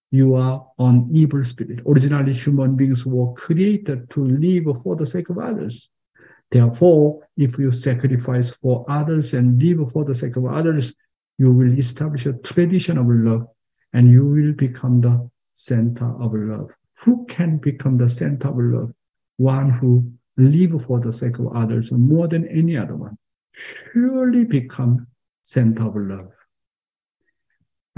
you 0.09 0.33
are 0.33 0.65
an 0.79 1.07
evil 1.13 1.43
spirit. 1.43 1.81
Originally, 1.85 2.33
human 2.33 2.75
beings 2.75 3.05
were 3.05 3.31
created 3.33 4.09
to 4.09 4.25
live 4.25 4.81
for 4.81 4.95
the 4.95 5.05
sake 5.05 5.29
of 5.29 5.37
others. 5.37 5.87
Therefore, 6.55 7.19
if 7.35 7.59
you 7.59 7.69
sacrifice 7.69 8.49
for 8.49 8.85
others 8.87 9.33
and 9.33 9.61
live 9.61 9.91
for 9.91 10.05
the 10.05 10.15
sake 10.15 10.37
of 10.37 10.45
others, 10.45 10.95
you 11.37 11.51
will 11.51 11.77
establish 11.77 12.25
a 12.27 12.31
tradition 12.31 12.97
of 12.97 13.07
love 13.09 13.47
and 13.91 14.09
you 14.09 14.25
will 14.25 14.53
become 14.53 15.01
the 15.01 15.29
center 15.53 16.05
of 16.21 16.33
love. 16.33 16.69
Who 16.99 17.25
can 17.25 17.57
become 17.57 17.97
the 17.97 18.07
center 18.07 18.47
of 18.47 18.55
love? 18.57 18.93
One 19.35 19.69
who 19.69 20.09
live 20.37 20.81
for 20.81 21.01
the 21.01 21.11
sake 21.11 21.39
of 21.39 21.53
others 21.53 21.91
more 21.91 22.29
than 22.29 22.47
any 22.47 22.77
other 22.77 22.95
one. 22.95 23.17
Surely 23.51 24.45
become 24.45 25.07
center 25.43 25.83
of 25.83 25.97
love. 25.97 26.31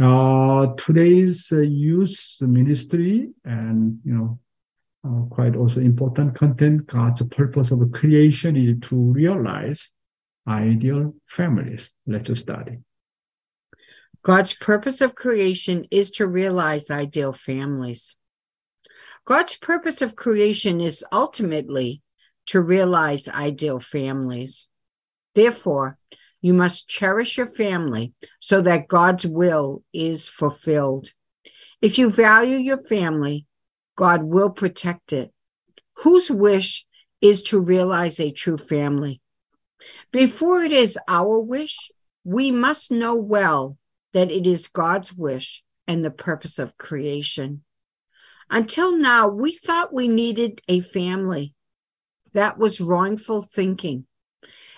Uh, 0.02 0.74
today's 0.78 1.52
uh, 1.52 1.60
youth 1.60 2.38
ministry 2.42 3.30
and 3.46 4.00
you 4.04 4.14
know 4.16 4.40
uh, 5.06 5.22
quite 5.30 5.56
also 5.56 5.80
important 5.80 6.36
content. 6.36 6.88
God's 6.88 7.22
purpose 7.24 7.72
of 7.72 7.92
creation 7.92 8.56
is 8.56 8.76
to 8.90 8.96
realize 8.96 9.92
ideal 10.48 11.14
families. 11.26 11.94
Let's 12.06 12.40
study. 12.40 12.80
God's 14.24 14.54
purpose 14.54 15.02
of 15.02 15.16
creation 15.16 15.86
is 15.92 16.12
to 16.12 16.28
realize 16.28 16.90
ideal 16.90 17.34
families. 17.34 18.16
God's 19.26 19.56
purpose 19.56 20.02
of 20.02 20.16
creation 20.16 20.82
is 20.82 21.04
ultimately 21.12 22.02
to 22.48 22.62
realize 22.62 23.28
ideal 23.28 23.80
families. 23.80 24.68
Therefore, 25.36 25.98
you 26.42 26.54
must 26.54 26.88
cherish 26.88 27.38
your 27.38 27.48
family 27.48 28.14
so 28.40 28.62
that 28.62 28.88
God's 28.88 29.26
will 29.28 29.84
is 29.94 30.28
fulfilled. 30.28 31.12
If 31.82 31.98
you 31.98 32.10
value 32.10 32.58
your 32.58 32.78
family, 32.78 33.46
God 33.98 34.24
will 34.24 34.50
protect 34.50 35.12
it. 35.12 35.34
Whose 36.04 36.32
wish 36.32 36.86
is 37.20 37.42
to 37.44 37.60
realize 37.60 38.20
a 38.20 38.32
true 38.32 38.58
family? 38.58 39.22
Before 40.12 40.62
it 40.62 40.72
is 40.72 40.98
our 41.08 41.40
wish, 41.40 41.92
we 42.24 42.52
must 42.52 42.92
know 42.92 43.16
well 43.16 43.78
that 44.14 44.32
it 44.32 44.48
is 44.48 44.68
God's 44.68 45.14
wish 45.14 45.64
and 45.88 46.06
the 46.06 46.12
purpose 46.12 46.60
of 46.60 46.78
creation. 46.78 47.64
Until 48.50 48.96
now, 48.96 49.28
we 49.28 49.52
thought 49.52 49.94
we 49.94 50.08
needed 50.08 50.62
a 50.68 50.80
family. 50.80 51.54
That 52.34 52.58
was 52.58 52.80
wrongful 52.80 53.42
thinking. 53.42 54.06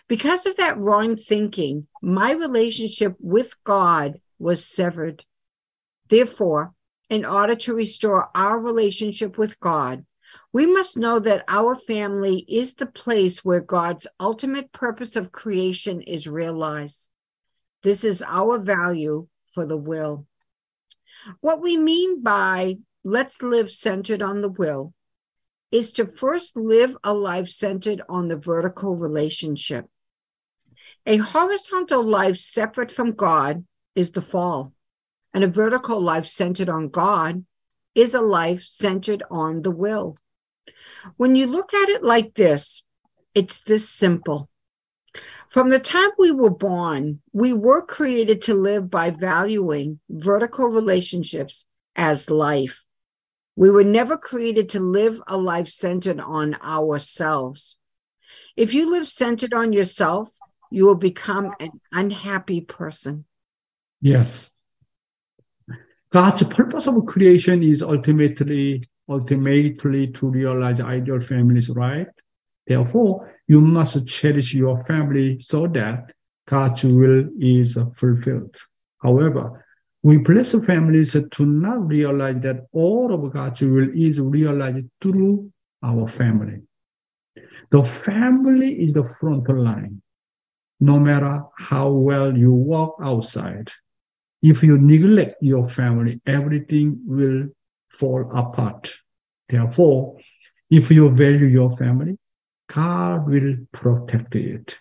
Because 0.08 0.46
of 0.46 0.58
that 0.58 0.78
wrong 0.78 1.18
thinking, 1.18 1.88
my 2.02 2.32
relationship 2.32 3.16
with 3.20 3.56
God 3.64 4.22
was 4.40 4.66
severed. 4.66 5.26
Therefore, 6.08 6.74
in 7.10 7.26
order 7.26 7.56
to 7.56 7.74
restore 7.74 8.30
our 8.36 8.60
relationship 8.60 9.38
with 9.38 9.60
God, 9.60 10.06
we 10.54 10.66
must 10.66 10.98
know 10.98 11.20
that 11.20 11.44
our 11.48 11.76
family 11.76 12.46
is 12.48 12.76
the 12.76 12.86
place 12.86 13.44
where 13.44 13.62
God's 13.62 14.08
ultimate 14.20 14.72
purpose 14.72 15.16
of 15.16 15.32
creation 15.32 16.02
is 16.02 16.28
realized. 16.28 17.10
This 17.84 18.04
is 18.04 18.24
our 18.26 18.58
value 18.58 19.28
for 19.52 19.66
the 19.66 19.78
will. 19.78 20.28
What 21.42 21.62
we 21.62 21.78
mean 21.78 22.22
by 22.22 22.78
let's 23.04 23.42
live 23.42 23.72
centered 23.72 24.22
on 24.22 24.42
the 24.42 24.50
will 24.50 24.94
is 25.72 25.92
to 25.94 26.06
first 26.06 26.58
live 26.58 26.98
a 27.04 27.14
life 27.14 27.48
centered 27.48 28.02
on 28.10 28.28
the 28.28 28.38
vertical 28.38 28.98
relationship. 28.98 29.86
A 31.06 31.18
horizontal 31.18 32.04
life 32.04 32.38
separate 32.38 32.92
from 32.92 33.12
God 33.12 33.66
is 33.96 34.12
the 34.12 34.22
fall, 34.22 34.74
and 35.34 35.44
a 35.44 35.48
vertical 35.48 36.02
life 36.02 36.26
centered 36.26 36.70
on 36.70 36.90
God 36.90 37.46
is 37.96 38.14
a 38.14 38.22
life 38.22 38.64
centered 38.64 39.24
on 39.30 39.62
the 39.62 39.72
will. 39.72 40.18
When 41.18 41.36
you 41.36 41.48
look 41.48 41.74
at 41.74 41.90
it 41.90 42.04
like 42.04 42.36
this, 42.36 42.84
it's 43.34 43.62
this 43.62 43.90
simple. 43.90 44.50
From 45.48 45.70
the 45.70 45.80
time 45.80 46.12
we 46.18 46.32
were 46.32 46.52
born, 46.52 47.22
we 47.34 47.54
were 47.54 47.84
created 47.84 48.42
to 48.44 48.54
live 48.54 48.90
by 48.90 49.10
valuing 49.10 50.00
vertical 50.10 50.68
relationships 50.68 51.66
as 51.96 52.30
life. 52.30 52.86
We 53.56 53.72
were 53.72 53.84
never 53.84 54.18
created 54.18 54.70
to 54.70 54.80
live 54.80 55.22
a 55.28 55.38
life 55.38 55.68
centered 55.68 56.20
on 56.20 56.56
ourselves. 56.62 57.78
If 58.56 58.74
you 58.74 58.92
live 58.92 59.08
centered 59.08 59.54
on 59.54 59.74
yourself, 59.74 60.30
you 60.70 60.86
will 60.86 60.96
become 60.96 61.54
an 61.60 61.72
unhappy 61.92 62.62
person. 62.62 63.26
Yes. 64.02 64.54
God's 66.12 66.44
purpose 66.44 66.88
of 66.88 67.06
creation 67.06 67.62
is 67.62 67.82
ultimately 67.84 68.84
ultimately 69.10 70.08
to 70.08 70.28
realize 70.28 70.80
ideal 70.80 71.20
families, 71.20 71.70
right? 71.70 72.08
Therefore, 72.68 73.36
you 73.48 73.60
must 73.60 74.08
cherish 74.08 74.54
your 74.54 74.84
family 74.84 75.40
so 75.40 75.68
that 75.68 76.14
God's 76.46 76.84
will 76.84 77.28
is 77.40 77.78
fulfilled. 77.96 78.56
However, 79.00 79.66
we 80.04 80.18
bless 80.18 80.58
families 80.66 81.14
to 81.14 81.46
not 81.46 81.88
realize 81.88 82.40
that 82.40 82.68
all 82.72 83.14
of 83.14 83.34
God's 83.34 83.62
will 83.62 83.90
is 83.94 84.20
realized 84.22 84.86
through 85.02 85.52
our 85.84 86.08
family. 86.08 86.62
The 87.72 87.84
family 87.84 88.82
is 88.82 88.94
the 88.94 89.10
front 89.20 89.50
line. 89.50 90.02
No 90.80 91.00
matter 91.00 91.44
how 91.58 91.90
well 91.90 92.36
you 92.38 92.54
walk 92.54 92.96
outside, 93.04 93.72
if 94.42 94.64
you 94.64 94.78
neglect 94.78 95.36
your 95.42 95.68
family, 95.68 96.22
everything 96.26 97.00
will 97.06 97.48
fall 97.90 98.30
apart. 98.34 98.94
Therefore, 99.48 100.18
if 100.70 100.92
you 100.92 101.10
value 101.10 101.48
your 101.48 101.76
family, 101.76 102.18
God 102.68 103.28
will 103.28 103.56
protect 103.72 104.36
it. 104.36 104.78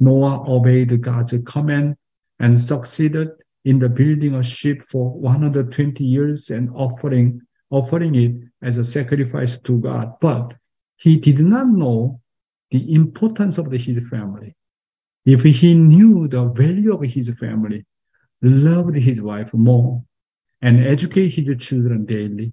Noah 0.00 0.44
obeyed 0.48 1.00
God's 1.02 1.34
command 1.44 1.96
and 2.38 2.60
succeeded 2.60 3.28
in 3.64 3.78
the 3.78 3.88
building 3.88 4.36
a 4.36 4.42
ship 4.42 4.82
for 4.82 5.10
120 5.10 6.04
years 6.04 6.50
and 6.50 6.70
offering 6.74 7.40
offering 7.70 8.14
it 8.14 8.32
as 8.62 8.78
a 8.78 8.84
sacrifice 8.84 9.58
to 9.60 9.78
God. 9.78 10.14
But 10.20 10.54
he 10.96 11.16
did 11.16 11.40
not 11.40 11.68
know 11.68 12.20
the 12.70 12.94
importance 12.94 13.58
of 13.58 13.70
his 13.70 14.08
family. 14.08 14.54
If 15.26 15.42
he 15.42 15.74
knew 15.74 16.28
the 16.28 16.44
value 16.44 16.94
of 16.94 17.02
his 17.02 17.28
family, 17.38 17.84
loved 18.42 18.96
his 18.96 19.20
wife 19.20 19.52
more, 19.54 20.04
and 20.60 20.80
educated 20.80 21.46
his 21.46 21.66
children 21.66 22.04
daily, 22.04 22.52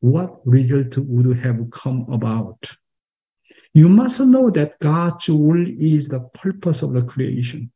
what 0.00 0.40
result 0.46 0.96
would 0.98 1.36
have 1.38 1.70
come 1.70 2.06
about? 2.10 2.70
You 3.72 3.88
must 3.88 4.20
know 4.20 4.50
that 4.50 4.78
God's 4.80 5.28
will 5.28 5.66
is 5.66 6.08
the 6.08 6.20
purpose 6.20 6.82
of 6.82 6.92
the 6.92 7.02
creation. 7.02 7.70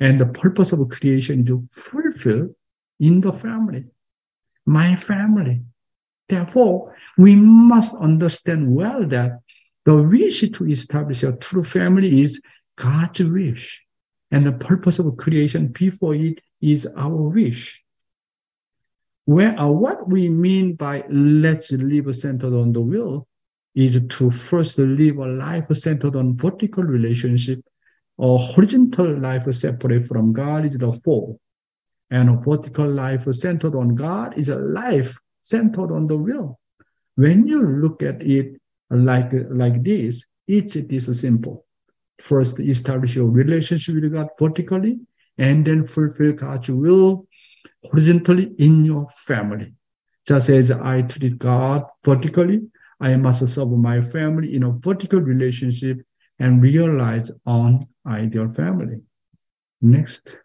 And 0.00 0.20
the 0.20 0.26
purpose 0.26 0.72
of 0.72 0.88
creation 0.90 1.42
is 1.42 1.82
fulfilled 1.82 2.54
in 3.00 3.20
the 3.20 3.32
family, 3.32 3.86
my 4.64 4.94
family. 4.94 5.62
Therefore, 6.28 6.94
we 7.16 7.34
must 7.34 7.96
understand 7.96 8.72
well 8.72 9.06
that 9.08 9.40
the 9.84 10.02
wish 10.02 10.48
to 10.48 10.66
establish 10.66 11.22
a 11.22 11.32
true 11.32 11.62
family 11.62 12.20
is 12.20 12.42
God's 12.76 13.20
wish. 13.20 13.82
And 14.30 14.44
the 14.44 14.52
purpose 14.52 14.98
of 14.98 15.16
creation 15.16 15.68
before 15.68 16.14
it 16.14 16.42
is 16.60 16.86
our 16.96 17.28
wish. 17.28 17.82
Where, 19.24 19.58
uh, 19.58 19.68
what 19.68 20.08
we 20.08 20.28
mean 20.28 20.74
by 20.74 21.04
let's 21.10 21.72
live 21.72 22.14
centered 22.14 22.54
on 22.54 22.72
the 22.72 22.80
will 22.80 23.28
is 23.74 24.00
to 24.08 24.30
first 24.30 24.78
live 24.78 25.18
a 25.18 25.26
life 25.26 25.66
centered 25.76 26.16
on 26.16 26.36
vertical 26.36 26.82
relationship 26.82 27.60
a 28.18 28.36
horizontal 28.36 29.18
life 29.18 29.52
separate 29.54 30.04
from 30.04 30.32
God 30.32 30.64
is 30.64 30.76
the 30.76 30.92
fall. 31.04 31.40
And 32.10 32.30
a 32.30 32.36
vertical 32.36 32.88
life 32.90 33.22
centered 33.34 33.74
on 33.74 33.94
God 33.94 34.36
is 34.36 34.48
a 34.48 34.56
life 34.56 35.16
centered 35.42 35.92
on 35.92 36.06
the 36.06 36.16
will. 36.16 36.58
When 37.14 37.46
you 37.46 37.62
look 37.62 38.02
at 38.02 38.22
it 38.22 38.60
like, 38.90 39.30
like 39.50 39.82
this, 39.84 40.26
it's 40.46 40.74
this 40.74 41.20
simple. 41.20 41.66
First, 42.18 42.58
establish 42.58 43.14
your 43.14 43.26
relationship 43.26 43.94
with 43.94 44.12
God 44.12 44.28
vertically, 44.38 44.98
and 45.38 45.64
then 45.64 45.84
fulfill 45.84 46.32
God's 46.32 46.68
will 46.68 47.26
horizontally 47.84 48.52
in 48.58 48.84
your 48.84 49.08
family. 49.10 49.72
Just 50.26 50.50
as 50.50 50.70
I 50.70 51.02
treat 51.02 51.38
God 51.38 51.84
vertically, 52.04 52.62
I 53.00 53.16
must 53.16 53.46
serve 53.46 53.70
my 53.70 54.02
family 54.02 54.54
in 54.54 54.64
a 54.64 54.72
vertical 54.72 55.20
relationship 55.20 55.98
and 56.38 56.62
realize 56.62 57.30
on 57.46 57.86
ideal 58.06 58.48
family. 58.50 58.98
Next. 59.80 60.38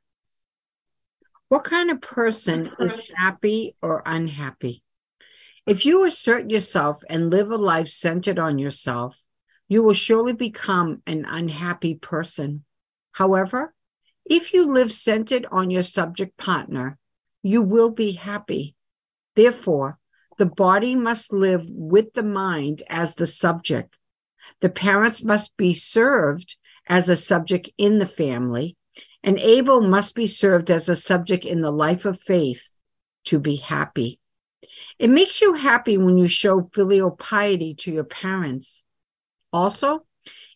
What 1.50 1.64
kind 1.64 1.92
of 1.92 2.02
person 2.02 2.72
is 2.80 3.10
happy 3.16 3.76
or 3.82 4.02
unhappy? 4.06 4.84
If 5.66 5.86
you 5.86 6.04
assert 6.06 6.52
yourself 6.52 7.04
and 7.10 7.30
live 7.30 7.50
a 7.50 7.58
life 7.58 7.88
centered 7.88 8.40
on 8.40 8.60
yourself, 8.60 9.26
you 9.68 9.84
will 9.84 9.94
surely 9.94 10.34
become 10.34 11.02
an 11.08 11.26
unhappy 11.28 11.96
person. 11.96 12.66
However, 13.14 13.74
if 14.26 14.54
you 14.54 14.72
live 14.72 14.92
centered 14.92 15.46
on 15.52 15.70
your 15.70 15.84
subject 15.84 16.38
partner, 16.38 16.98
you 17.42 17.62
will 17.62 17.92
be 17.92 18.14
happy. 18.14 18.76
Therefore, 19.36 20.00
the 20.38 20.46
body 20.46 20.96
must 20.96 21.34
live 21.34 21.66
with 21.70 22.14
the 22.14 22.24
mind 22.24 22.84
as 22.90 23.16
the 23.16 23.28
subject. 23.28 23.98
The 24.62 24.70
parents 24.70 25.24
must 25.24 25.56
be 25.58 25.74
served 25.74 26.58
as 26.88 27.10
a 27.10 27.16
subject 27.16 27.70
in 27.78 28.00
the 28.00 28.08
family, 28.08 28.78
and 29.24 29.40
Abel 29.40 29.82
must 29.82 30.16
be 30.16 30.28
served 30.28 30.70
as 30.72 30.90
a 30.90 30.96
subject 30.96 31.46
in 31.46 31.62
the 31.62 31.72
life 31.72 32.06
of 32.06 32.20
faith 32.20 32.70
to 33.26 33.40
be 33.40 33.58
happy. 33.58 34.20
It 35.00 35.10
makes 35.10 35.42
you 35.42 35.54
happy 35.54 35.98
when 35.98 36.18
you 36.18 36.28
show 36.28 36.70
filial 36.74 37.12
piety 37.12 37.74
to 37.76 37.92
your 37.92 38.04
parents. 38.04 38.84
Also, 39.52 40.06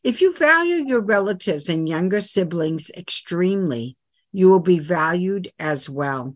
if 0.03 0.21
you 0.21 0.34
value 0.34 0.86
your 0.86 1.01
relatives 1.01 1.69
and 1.69 1.89
younger 1.89 2.21
siblings 2.21 2.89
extremely, 2.95 3.97
you 4.32 4.49
will 4.49 4.60
be 4.60 4.80
valued 4.80 5.51
as 5.60 5.89
well. 5.89 6.36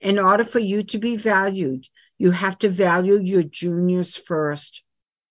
In 0.00 0.18
order 0.18 0.44
for 0.44 0.58
you 0.58 0.82
to 0.84 0.98
be 0.98 1.16
valued, 1.16 1.86
you 2.18 2.30
have 2.32 2.58
to 2.58 2.68
value 2.68 3.20
your 3.20 3.42
juniors 3.42 4.16
first. 4.16 4.82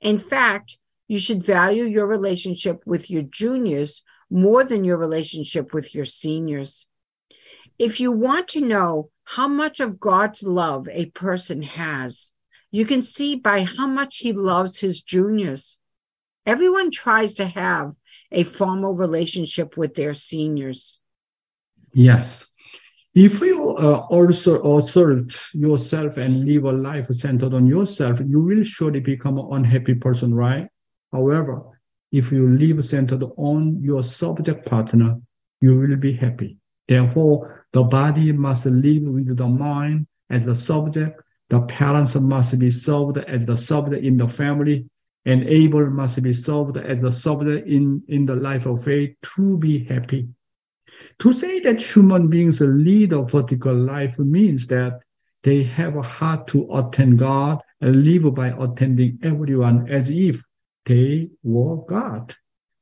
In 0.01 0.17
fact, 0.17 0.77
you 1.07 1.19
should 1.19 1.43
value 1.43 1.83
your 1.83 2.07
relationship 2.07 2.81
with 2.85 3.09
your 3.09 3.23
juniors 3.23 4.03
more 4.29 4.63
than 4.63 4.83
your 4.83 4.97
relationship 4.97 5.73
with 5.73 5.93
your 5.93 6.05
seniors. 6.05 6.85
If 7.77 7.99
you 7.99 8.11
want 8.11 8.47
to 8.49 8.61
know 8.61 9.09
how 9.23 9.47
much 9.47 9.79
of 9.79 9.99
God's 9.99 10.43
love 10.43 10.87
a 10.91 11.07
person 11.07 11.61
has, 11.61 12.31
you 12.71 12.85
can 12.85 13.03
see 13.03 13.35
by 13.35 13.63
how 13.63 13.87
much 13.87 14.17
he 14.17 14.33
loves 14.33 14.79
his 14.79 15.01
juniors. 15.01 15.77
Everyone 16.45 16.91
tries 16.91 17.33
to 17.35 17.45
have 17.47 17.95
a 18.31 18.43
formal 18.43 18.95
relationship 18.95 19.77
with 19.77 19.95
their 19.95 20.13
seniors. 20.13 20.99
Yes. 21.93 22.47
If 23.13 23.39
you 23.39 23.77
uh, 23.77 24.05
also 24.09 24.77
assert 24.77 25.33
yourself 25.53 26.17
and 26.17 26.45
live 26.45 26.65
a 26.65 26.71
life 26.71 27.07
centered 27.07 27.53
on 27.53 27.65
yourself, 27.65 28.19
you 28.27 28.41
will 28.41 28.63
surely 28.63 28.99
become 28.99 29.37
an 29.37 29.47
unhappy 29.51 29.95
person, 29.95 30.33
right? 30.33 30.67
However, 31.13 31.63
if 32.11 32.31
you 32.31 32.49
live 32.49 32.83
centered 32.83 33.23
on 33.37 33.81
your 33.81 34.03
subject 34.03 34.65
partner, 34.65 35.19
you 35.61 35.79
will 35.79 35.95
be 35.95 36.13
happy. 36.13 36.57
Therefore, 36.87 37.65
the 37.71 37.83
body 37.83 38.31
must 38.33 38.65
live 38.65 39.03
with 39.03 39.37
the 39.37 39.47
mind 39.47 40.07
as 40.29 40.45
the 40.45 40.55
subject, 40.55 41.21
The 41.49 41.61
parents 41.61 42.15
must 42.15 42.57
be 42.59 42.71
served 42.71 43.17
as 43.19 43.45
the 43.45 43.55
subject 43.55 44.03
in 44.03 44.17
the 44.17 44.27
family, 44.27 44.89
and 45.25 45.43
Abel 45.43 45.89
must 45.89 46.21
be 46.21 46.33
served 46.33 46.77
as 46.77 47.01
the 47.01 47.11
servant 47.11 47.67
in, 47.67 48.03
in 48.07 48.25
the 48.25 48.35
life 48.35 48.65
of 48.65 48.83
faith 48.83 49.15
to 49.35 49.57
be 49.57 49.83
happy. 49.85 50.27
To 51.19 51.33
say 51.33 51.59
that 51.61 51.81
human 51.81 52.27
beings 52.27 52.61
lead 52.61 53.13
a 53.13 53.23
vertical 53.23 53.73
life 53.73 54.19
means 54.19 54.67
that 54.67 54.99
they 55.43 55.63
have 55.63 55.95
a 55.95 56.01
heart 56.01 56.47
to 56.47 56.67
attend 56.73 57.19
God 57.19 57.61
and 57.81 58.03
live 58.03 58.33
by 58.33 58.47
attending 58.47 59.19
everyone 59.23 59.89
as 59.89 60.09
if 60.09 60.43
they 60.85 61.29
were 61.43 61.77
God. 61.85 62.33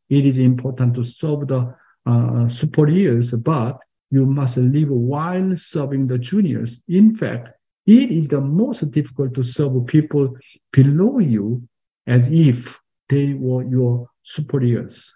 It 0.10 0.26
is 0.26 0.38
important 0.38 0.96
to 0.96 1.04
serve 1.04 1.48
the 1.48 1.76
uh, 2.06 2.48
superiors, 2.48 3.32
but 3.34 3.80
you 4.12 4.26
must 4.26 4.58
live 4.58 4.90
while 4.90 5.56
serving 5.56 6.08
the 6.08 6.18
juniors. 6.18 6.84
In 6.88 7.16
fact, 7.16 7.50
it 7.86 8.12
is 8.12 8.28
the 8.28 8.42
most 8.42 8.92
difficult 8.92 9.34
to 9.36 9.44
serve 9.44 9.86
people 9.88 10.36
below 10.72 11.20
you 11.20 11.68
as 12.08 12.30
if 12.30 12.80
they 13.10 13.34
were 13.34 13.64
your 13.64 14.08
superiors. 14.24 15.16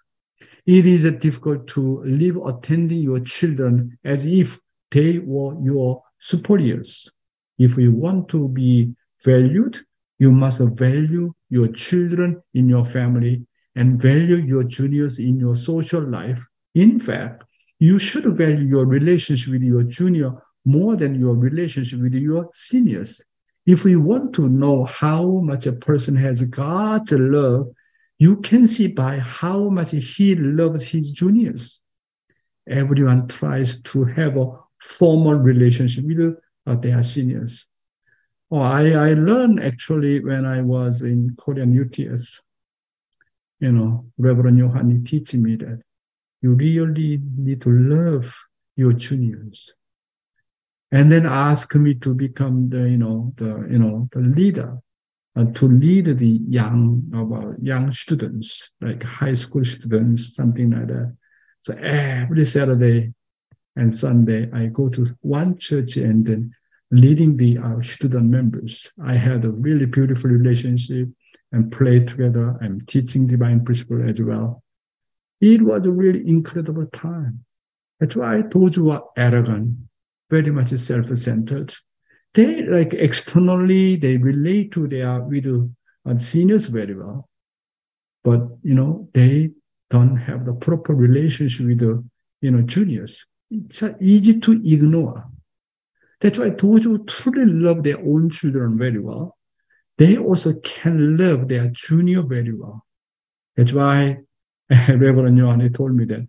It 0.66 0.86
is 0.86 1.10
difficult 1.12 1.66
to 1.68 2.02
live 2.04 2.36
attending 2.36 3.02
your 3.02 3.20
children 3.20 3.98
as 4.04 4.26
if 4.26 4.60
they 4.90 5.18
were 5.18 5.54
your 5.62 6.02
superiors. 6.18 7.10
If 7.58 7.76
you 7.76 7.92
want 7.92 8.28
to 8.30 8.48
be 8.48 8.94
valued, 9.24 9.78
you 10.18 10.32
must 10.32 10.60
value 10.60 11.32
your 11.50 11.68
children 11.68 12.42
in 12.54 12.68
your 12.68 12.84
family 12.84 13.46
and 13.76 14.00
value 14.00 14.36
your 14.36 14.64
juniors 14.64 15.18
in 15.18 15.38
your 15.38 15.56
social 15.56 16.02
life. 16.02 16.46
In 16.74 16.98
fact, 16.98 17.44
you 17.78 17.98
should 17.98 18.36
value 18.36 18.66
your 18.66 18.84
relationship 18.84 19.52
with 19.52 19.62
your 19.62 19.84
junior 19.84 20.32
more 20.64 20.96
than 20.96 21.14
your 21.14 21.34
relationship 21.34 22.00
with 22.00 22.14
your 22.14 22.50
seniors. 22.52 23.22
If 23.68 23.84
we 23.84 23.96
want 23.96 24.34
to 24.36 24.48
know 24.48 24.84
how 24.84 25.26
much 25.40 25.66
a 25.66 25.72
person 25.72 26.16
has 26.16 26.40
God's 26.40 27.12
love, 27.12 27.68
you 28.18 28.40
can 28.40 28.66
see 28.66 28.90
by 28.90 29.18
how 29.18 29.68
much 29.68 29.90
he 29.90 30.34
loves 30.34 30.84
his 30.84 31.12
juniors. 31.12 31.82
Everyone 32.66 33.28
tries 33.28 33.82
to 33.82 34.04
have 34.04 34.38
a 34.38 34.52
formal 34.78 35.34
relationship 35.34 36.06
with 36.06 36.38
uh, 36.66 36.76
their 36.76 37.02
seniors. 37.02 37.66
Oh, 38.50 38.60
I, 38.60 38.92
I 38.92 39.12
learned 39.12 39.62
actually 39.62 40.24
when 40.24 40.46
I 40.46 40.62
was 40.62 41.02
in 41.02 41.36
Korean 41.36 41.78
UTS. 41.78 42.40
You 43.60 43.72
know, 43.72 44.06
Reverend 44.16 44.58
Yohani 44.58 45.04
teaching 45.06 45.42
me 45.42 45.56
that 45.56 45.82
you 46.40 46.54
really 46.54 47.20
need 47.36 47.60
to 47.60 47.70
love 47.70 48.34
your 48.76 48.94
juniors. 48.94 49.74
And 50.90 51.12
then 51.12 51.26
ask 51.26 51.74
me 51.74 51.94
to 51.94 52.14
become 52.14 52.70
the, 52.70 52.88
you 52.88 52.96
know, 52.96 53.32
the, 53.36 53.68
you 53.70 53.78
know, 53.78 54.08
the 54.12 54.20
leader 54.20 54.78
uh, 55.36 55.44
to 55.44 55.68
lead 55.68 56.18
the 56.18 56.40
young, 56.48 57.10
about 57.14 57.62
young 57.62 57.92
students, 57.92 58.70
like 58.80 59.02
high 59.02 59.34
school 59.34 59.64
students, 59.64 60.34
something 60.34 60.70
like 60.70 60.88
that. 60.88 61.16
So 61.60 61.74
every 61.74 62.46
Saturday 62.46 63.12
and 63.76 63.94
Sunday, 63.94 64.50
I 64.52 64.66
go 64.66 64.88
to 64.88 65.14
one 65.20 65.58
church 65.58 65.96
and 65.96 66.26
then 66.26 66.52
leading 66.90 67.36
the 67.36 67.58
uh, 67.58 67.82
student 67.82 68.30
members. 68.30 68.90
I 69.04 69.14
had 69.14 69.44
a 69.44 69.50
really 69.50 69.86
beautiful 69.86 70.30
relationship 70.30 71.08
and 71.52 71.70
play 71.70 72.00
together. 72.00 72.56
I'm 72.62 72.80
teaching 72.80 73.26
divine 73.26 73.64
principle 73.64 74.08
as 74.08 74.20
well. 74.20 74.62
It 75.40 75.62
was 75.62 75.84
a 75.84 75.90
really 75.90 76.26
incredible 76.26 76.86
time. 76.86 77.44
That's 78.00 78.16
why 78.16 78.42
told 78.42 78.76
you 78.76 78.90
are 78.90 79.04
arrogant, 79.16 79.76
very 80.30 80.50
much 80.50 80.68
self-centered. 80.68 81.74
They 82.34 82.62
like 82.62 82.94
externally 82.94 83.96
they 83.96 84.16
relate 84.16 84.72
to 84.72 84.86
their 84.86 85.20
with 85.20 85.46
uh, 86.06 86.18
seniors 86.18 86.66
very 86.66 86.94
well, 86.94 87.28
but 88.22 88.40
you 88.62 88.74
know 88.74 89.08
they 89.14 89.50
don't 89.90 90.16
have 90.16 90.44
the 90.44 90.52
proper 90.52 90.94
relationship 90.94 91.66
with 91.66 91.78
the 91.78 92.04
you 92.40 92.50
know 92.50 92.62
juniors. 92.62 93.26
It's 93.50 93.82
easy 94.00 94.38
to 94.40 94.52
ignore. 94.52 95.24
That's 96.20 96.38
why 96.38 96.50
those 96.50 96.84
who 96.84 97.04
truly 97.04 97.46
love 97.46 97.82
their 97.82 97.98
own 97.98 98.30
children 98.30 98.76
very 98.76 98.98
well, 98.98 99.38
they 99.98 100.16
also 100.16 100.54
can 100.64 101.16
love 101.16 101.48
their 101.48 101.68
junior 101.68 102.22
very 102.22 102.52
well. 102.52 102.84
That's 103.56 103.72
why 103.72 104.18
Reverend 104.70 105.38
Yohani 105.38 105.74
told 105.74 105.94
me 105.94 106.04
that. 106.06 106.28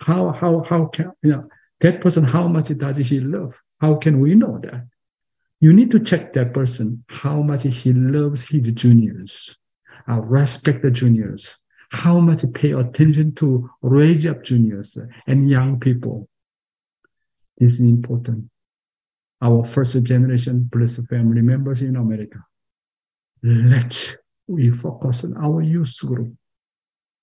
How, 0.00 0.30
how, 0.30 0.62
how 0.68 0.86
can, 0.86 1.12
you 1.22 1.30
know, 1.30 1.48
that 1.80 2.00
person, 2.00 2.24
how 2.24 2.48
much 2.48 2.68
does 2.68 2.98
he 2.98 3.20
love? 3.20 3.60
How 3.80 3.94
can 3.96 4.20
we 4.20 4.34
know 4.34 4.58
that? 4.62 4.86
You 5.60 5.72
need 5.72 5.90
to 5.92 6.00
check 6.00 6.32
that 6.34 6.54
person, 6.54 7.04
how 7.08 7.42
much 7.42 7.64
he 7.64 7.92
loves 7.92 8.48
his 8.48 8.72
juniors, 8.72 9.56
uh, 10.08 10.20
respect 10.20 10.82
the 10.82 10.90
juniors, 10.90 11.58
how 11.90 12.20
much 12.20 12.44
pay 12.54 12.72
attention 12.72 13.34
to 13.36 13.68
raise 13.82 14.26
up 14.26 14.44
juniors 14.44 14.96
and 15.26 15.50
young 15.50 15.80
people. 15.80 16.28
This 17.58 17.74
is 17.74 17.80
important 17.80 18.50
our 19.40 19.64
first 19.64 20.02
generation 20.02 20.68
blessed 20.70 21.06
family 21.06 21.42
members 21.42 21.82
in 21.82 21.96
America. 21.96 22.38
Let's 23.42 24.16
we 24.46 24.70
focus 24.70 25.24
on 25.24 25.36
our 25.36 25.62
youth 25.62 25.94
group, 26.04 26.34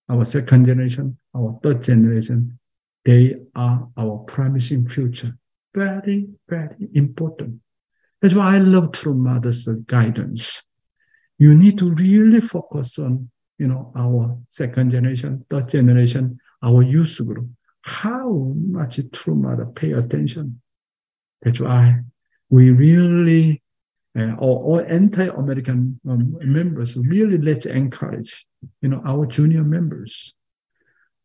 our 0.08 0.24
second 0.24 0.66
generation, 0.66 1.18
our 1.36 1.60
third 1.62 1.82
generation. 1.82 2.60
They 3.06 3.36
are 3.56 3.88
our 3.98 4.18
promising 4.28 4.90
future. 4.90 5.38
Very, 5.74 6.28
very 6.50 6.90
important. 6.94 7.62
That's 8.22 8.34
why 8.34 8.56
I 8.56 8.60
love 8.60 8.92
True 8.92 9.14
Mother's 9.14 9.68
guidance. 9.86 10.64
You 11.38 11.54
need 11.54 11.78
to 11.80 11.92
really 11.92 12.42
focus 12.42 12.98
on, 12.98 13.30
you 13.58 13.68
know, 13.68 13.92
our 13.96 14.38
second 14.50 14.92
generation, 14.92 15.46
third 15.50 15.70
generation, 15.70 16.40
our 16.64 16.82
youth 16.82 17.20
group. 17.24 17.48
How 17.82 18.54
much 18.56 19.00
True 19.12 19.36
Mother 19.36 19.66
pay 19.68 19.92
attention 19.92 20.62
that's 21.46 21.60
why 21.60 22.00
we 22.50 22.72
really, 22.72 23.62
uh, 24.18 24.34
all, 24.40 24.64
all 24.66 24.86
anti-American 24.88 26.00
um, 26.10 26.38
members 26.42 26.98
really 26.98 27.38
let's 27.38 27.68
encourage, 27.68 28.48
you 28.82 28.90
know, 28.90 29.02
our 29.06 29.28
junior 29.28 29.64
members. 29.64 30.34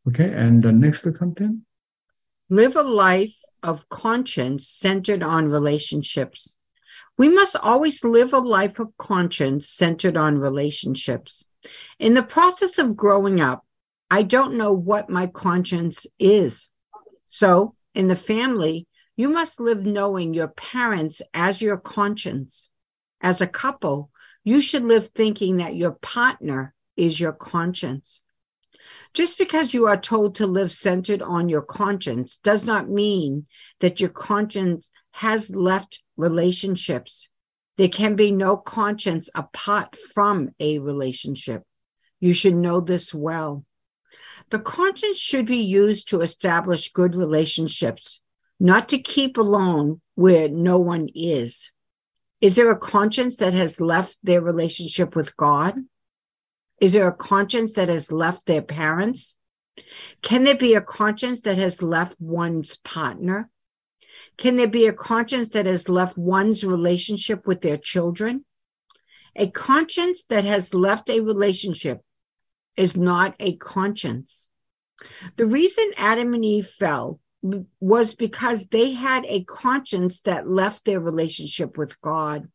Okay, 0.07 0.31
and 0.33 0.63
the 0.63 0.73
next 0.73 1.07
content. 1.15 1.61
Live 2.53 2.75
a 2.75 2.83
life 2.83 3.41
of 3.63 3.89
conscience 3.89 4.69
centered 4.69 5.23
on 5.23 5.47
relationships. 5.47 6.57
We 7.17 7.29
must 7.29 7.55
always 7.55 8.03
live 8.03 8.33
a 8.33 8.39
life 8.39 8.81
of 8.81 8.97
conscience 8.99 9.69
centered 9.69 10.17
on 10.17 10.37
relationships. 10.37 11.45
In 12.01 12.15
the 12.15 12.25
process 12.25 12.77
of 12.77 12.97
growing 12.97 13.41
up, 13.41 13.65
I 14.11 14.23
don't 14.23 14.55
know 14.55 14.73
what 14.73 15.09
my 15.09 15.29
conscience 15.29 16.09
is. 16.19 16.69
So, 17.29 17.77
in 17.95 18.09
the 18.09 18.17
family, 18.17 18.89
you 19.17 19.29
must 19.29 19.61
live 19.61 19.87
knowing 19.87 20.35
your 20.35 20.49
parents 20.49 21.23
as 21.33 21.63
your 21.63 21.77
conscience. 21.77 22.69
As 23.21 23.41
a 23.41 23.47
couple, 23.47 24.11
you 24.43 24.61
should 24.61 24.83
live 24.83 25.07
thinking 25.11 25.59
that 25.59 25.77
your 25.77 25.93
partner 25.93 26.75
is 26.97 27.21
your 27.21 27.33
conscience. 27.33 28.23
Just 29.13 29.39
because 29.39 29.75
you 29.75 29.87
are 29.87 29.97
told 29.97 30.35
to 30.37 30.47
live 30.47 30.71
centered 30.71 31.23
on 31.23 31.49
your 31.49 31.63
conscience 31.63 32.37
does 32.39 32.65
not 32.65 32.89
mean 32.89 33.47
that 33.81 34.01
your 34.01 34.11
conscience 34.11 34.91
has 35.13 35.55
left 35.55 36.01
relationships. 36.17 37.29
There 37.77 37.89
can 37.89 38.15
be 38.15 38.31
no 38.31 38.57
conscience 38.57 39.31
apart 39.35 39.97
from 39.97 40.51
a 40.61 40.79
relationship. 40.79 41.63
You 42.21 42.35
should 42.35 42.55
know 42.55 42.81
this 42.81 43.15
well. 43.15 43.65
The 44.51 44.59
conscience 44.59 45.17
should 45.17 45.47
be 45.47 45.63
used 45.63 46.09
to 46.09 46.21
establish 46.21 46.93
good 46.93 47.15
relationships 47.15 48.21
not 48.59 48.89
to 48.91 48.99
keep 48.99 49.39
alone 49.39 50.03
where 50.15 50.49
no 50.49 50.79
one 50.79 51.09
is. 51.15 51.73
Is 52.41 52.57
there 52.57 52.71
a 52.71 52.79
conscience 52.79 53.37
that 53.39 53.55
has 53.55 53.81
left 53.81 54.19
their 54.23 54.43
relationship 54.43 55.17
with 55.17 55.37
God? 55.37 55.79
Is 56.81 56.95
there 56.95 57.09
a 57.09 57.15
conscience 57.15 57.75
that 57.75 57.89
has 57.89 58.11
left 58.11 58.47
their 58.47 58.63
parents? 58.63 59.37
Can 60.23 60.45
there 60.45 60.57
be 60.57 60.75
a 60.75 60.81
conscience 60.81 61.43
that 61.43 61.59
has 61.59 61.83
left 61.83 62.21
one's 62.21 62.77
partner? 62.77 63.51
Can 64.39 64.57
there 64.57 64.69
be 64.69 64.87
a 64.87 64.93
conscience 64.93 65.51
that 65.51 65.67
has 65.67 65.89
left 65.89 66.17
one's 66.17 66.65
relationship 66.65 67.47
with 67.47 67.61
their 67.61 67.77
children? 67.77 68.45
A 69.37 69.49
conscience 69.51 70.25
that 70.25 70.45
has 70.45 70.75
left 70.75 71.11
a 71.11 71.21
relationship 71.21 72.01
is 72.77 72.97
not 72.97 73.35
a 73.39 73.57
conscience. 73.57 74.49
The 75.37 75.47
reason 75.47 75.93
Adam 75.97 76.35
and 76.35 76.45
Eve 76.45 76.67
fell 76.67 77.21
was 77.81 78.15
because 78.15 78.67
they 78.67 78.93
had 78.93 79.25
a 79.27 79.45
conscience 79.45 80.21
that 80.23 80.49
left 80.49 80.85
their 80.85 81.01
relationship 81.01 81.79
with 81.79 82.01
God. 82.01 82.49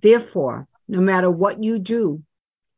Therefore, 0.00 0.68
no 0.88 1.00
matter 1.00 1.30
what 1.30 1.62
you 1.62 1.78
do, 1.78 2.22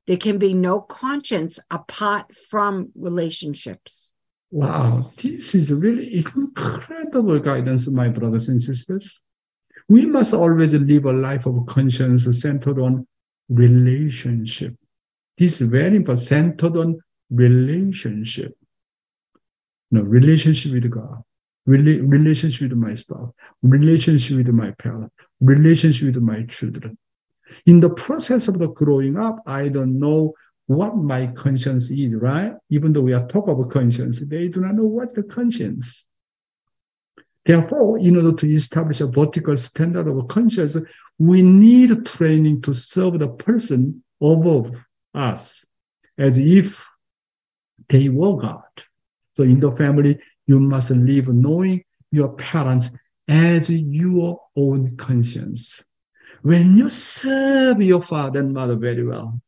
there 0.07 0.17
can 0.17 0.39
be 0.39 0.55
no 0.55 0.81
conscience 0.81 1.59
apart 1.71 2.33
from 2.33 2.91
relationships. 2.95 4.13
Wow, 4.51 5.11
this 5.21 5.55
is 5.55 5.73
really 5.73 6.17
incredible 6.17 7.39
guidance, 7.41 7.89
my 7.89 8.09
brothers 8.09 8.49
and 8.49 8.63
sisters. 8.63 9.21
We 9.89 10.07
must 10.07 10.35
always 10.35 10.75
live 10.75 11.05
a 11.05 11.13
life 11.13 11.47
of 11.47 11.67
conscience 11.67 12.25
centered 12.41 12.79
on 12.79 13.07
relationship. 13.49 14.75
This 15.37 15.61
is 15.61 15.69
very 15.69 15.97
important, 15.97 16.27
centered 16.27 16.77
on 16.77 16.99
relationship. 17.31 18.57
No, 19.91 20.03
relationship 20.03 20.73
with 20.73 20.91
God, 20.91 21.23
rela- 21.69 22.11
relationship 22.11 22.71
with 22.71 22.79
my 22.79 22.95
spouse, 22.95 23.33
relationship 23.63 24.37
with 24.39 24.49
my 24.49 24.71
parents, 24.73 25.15
relationship 25.41 26.15
with 26.15 26.23
my 26.23 26.43
children. 26.45 26.97
In 27.67 27.81
the 27.81 27.91
process 27.91 28.49
of 28.49 28.59
the 28.59 28.69
growing 28.69 29.17
up, 29.17 29.43
I 29.47 29.69
don't 29.69 29.99
know 29.99 30.35
what 30.67 30.97
my 30.97 31.29
conscience 31.29 31.91
is, 31.91 32.15
right? 32.15 32.55
Even 32.71 32.93
though 32.93 33.03
we 33.03 33.13
are 33.13 33.27
talking 33.27 33.55
about 33.55 33.71
conscience, 33.71 34.21
they 34.21 34.49
do 34.49 34.61
not 34.61 34.75
know 34.75 34.87
what's 34.87 35.13
the 35.13 35.23
conscience. 35.23 36.07
Therefore, 37.45 37.99
in 37.99 38.17
order 38.17 38.33
to 38.33 38.53
establish 38.53 39.01
a 39.01 39.07
vertical 39.07 39.57
standard 39.57 40.09
of 40.09 40.27
conscience, 40.27 40.77
we 41.19 41.43
need 41.43 42.05
training 42.05 42.63
to 42.63 42.75
serve 42.75 43.21
the 43.21 43.29
person 43.29 44.03
above 44.21 44.73
us 45.15 45.65
as 46.19 46.39
if 46.39 46.89
they 47.89 48.09
were 48.09 48.37
God. 48.37 48.63
So 49.37 49.45
in 49.45 49.61
the 49.61 49.71
family, 49.71 50.19
you 50.47 50.59
must 50.59 50.91
live 50.91 51.29
knowing 51.29 51.85
your 52.11 52.35
parents 52.35 52.91
as 53.29 53.71
your 53.71 54.41
own 54.57 54.97
conscience. 54.97 55.85
When 56.43 56.77
you 56.77 56.91
serve 56.91 57.83
your 57.83 58.01
father 58.01 58.41
and 58.41 58.53
mother 58.53 58.77
very 58.77 59.05
well, 59.05 59.41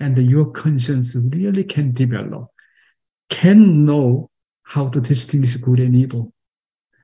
and 0.00 0.18
your 0.18 0.50
conscience 0.50 1.14
really 1.14 1.64
can 1.64 1.92
develop, 1.92 2.48
can 3.30 3.84
know 3.84 4.30
how 4.62 4.88
to 4.88 5.00
distinguish 5.00 5.56
good 5.56 5.80
and 5.80 5.94
evil. 5.94 6.32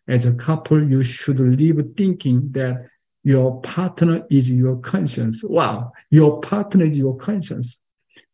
As 0.09 0.27
a 0.27 0.35
couple, 0.35 0.83
you 0.83 1.03
should 1.03 1.38
live 1.38 1.85
thinking 1.96 2.51
that 2.53 2.87
your 3.23 3.61
partner 3.61 4.23
is 4.31 4.51
your 4.51 4.77
conscience. 4.79 5.44
Wow, 5.44 5.92
your 6.11 6.40
partner 6.40 6.85
is 6.85 6.99
your 6.99 7.16
conscience. 7.16 7.81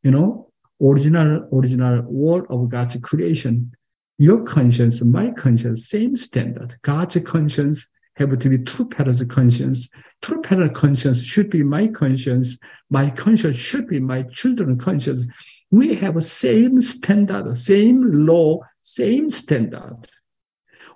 You 0.03 0.13
know, 0.13 0.53
original, 0.81 1.49
original 1.53 2.03
word 2.03 2.47
of 2.49 2.69
God's 2.69 2.97
creation. 3.03 3.73
Your 4.19 4.45
conscience, 4.45 5.03
my 5.03 5.33
conscience, 5.33 5.91
same 5.91 6.17
standard. 6.17 6.77
God's 6.83 7.19
conscience 7.21 7.91
have 8.17 8.39
to 8.39 8.49
be 8.49 8.59
two 8.59 8.87
parents' 8.87 9.23
conscience. 9.25 9.91
True 10.23 10.41
parent 10.41 10.75
conscience 10.75 11.23
should 11.23 11.51
be 11.51 11.63
my 11.63 11.87
conscience. 11.89 12.59
My 12.91 13.11
conscience 13.11 13.57
should 13.57 13.87
be 13.87 14.01
my 14.01 14.23
children's 14.23 14.83
conscience. 14.83 15.27
We 15.71 15.95
have 15.97 16.23
same 16.25 16.81
standard, 16.81 17.57
same 17.57 18.27
law, 18.27 18.61
same 18.81 19.31
standard. 19.31 19.97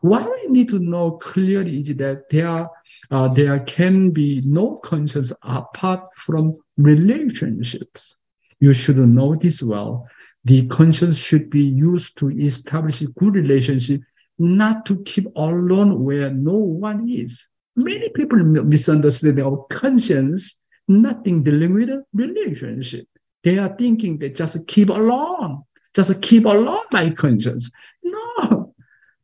What 0.01 0.25
we 0.25 0.51
need 0.51 0.69
to 0.71 0.79
know 0.79 1.13
clearly 1.13 1.81
is 1.81 1.95
that 1.97 2.31
there, 2.31 2.69
uh, 3.11 3.29
there 3.29 3.61
can 3.61 4.11
be 4.11 4.41
no 4.45 4.77
conscience 4.77 5.33
apart 5.43 6.01
from 6.17 6.57
relationships. 6.79 8.17
You 8.61 8.73
should 8.73 8.97
know 8.97 9.35
this 9.35 9.63
well. 9.63 10.09
The 10.45 10.67
conscience 10.69 11.19
should 11.19 11.51
be 11.51 11.65
used 11.65 12.17
to 12.19 12.31
establish 12.31 13.01
good 13.01 13.35
relationship 13.35 14.01
not 14.41 14.87
to 14.87 15.03
keep 15.03 15.27
alone 15.37 16.03
where 16.03 16.31
no 16.31 16.57
one 16.57 17.09
is. 17.09 17.47
Many 17.77 18.09
people 18.09 18.39
misunderstand 18.39 19.39
our 19.39 19.67
conscience, 19.69 20.59
nothing 20.89 21.43
dealing 21.43 21.75
with 21.75 21.91
relationship. 22.15 23.07
They 23.45 23.59
are 23.59 23.69
thinking 23.69 24.17
they 24.17 24.31
just 24.31 24.67
keep 24.67 24.89
alone, 24.89 25.65
just 25.95 26.21
keep 26.23 26.47
alone 26.47 26.85
my 26.91 27.11
conscience. 27.11 27.71
No, 28.03 28.75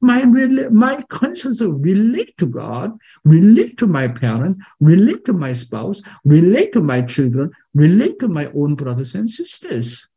my 0.02 0.24
my 0.26 1.02
conscience 1.08 1.62
relate 1.62 2.36
to 2.36 2.46
God, 2.46 2.92
relate 3.24 3.78
to 3.78 3.86
my 3.86 4.08
parents, 4.08 4.58
relate 4.80 5.24
to 5.24 5.32
my 5.32 5.54
spouse, 5.54 6.02
relate 6.24 6.74
to 6.74 6.82
my 6.82 7.00
children, 7.00 7.50
relate 7.74 8.18
to 8.18 8.28
my 8.28 8.46
own 8.54 8.74
brothers 8.74 9.14
and 9.14 9.30
sisters. 9.30 10.10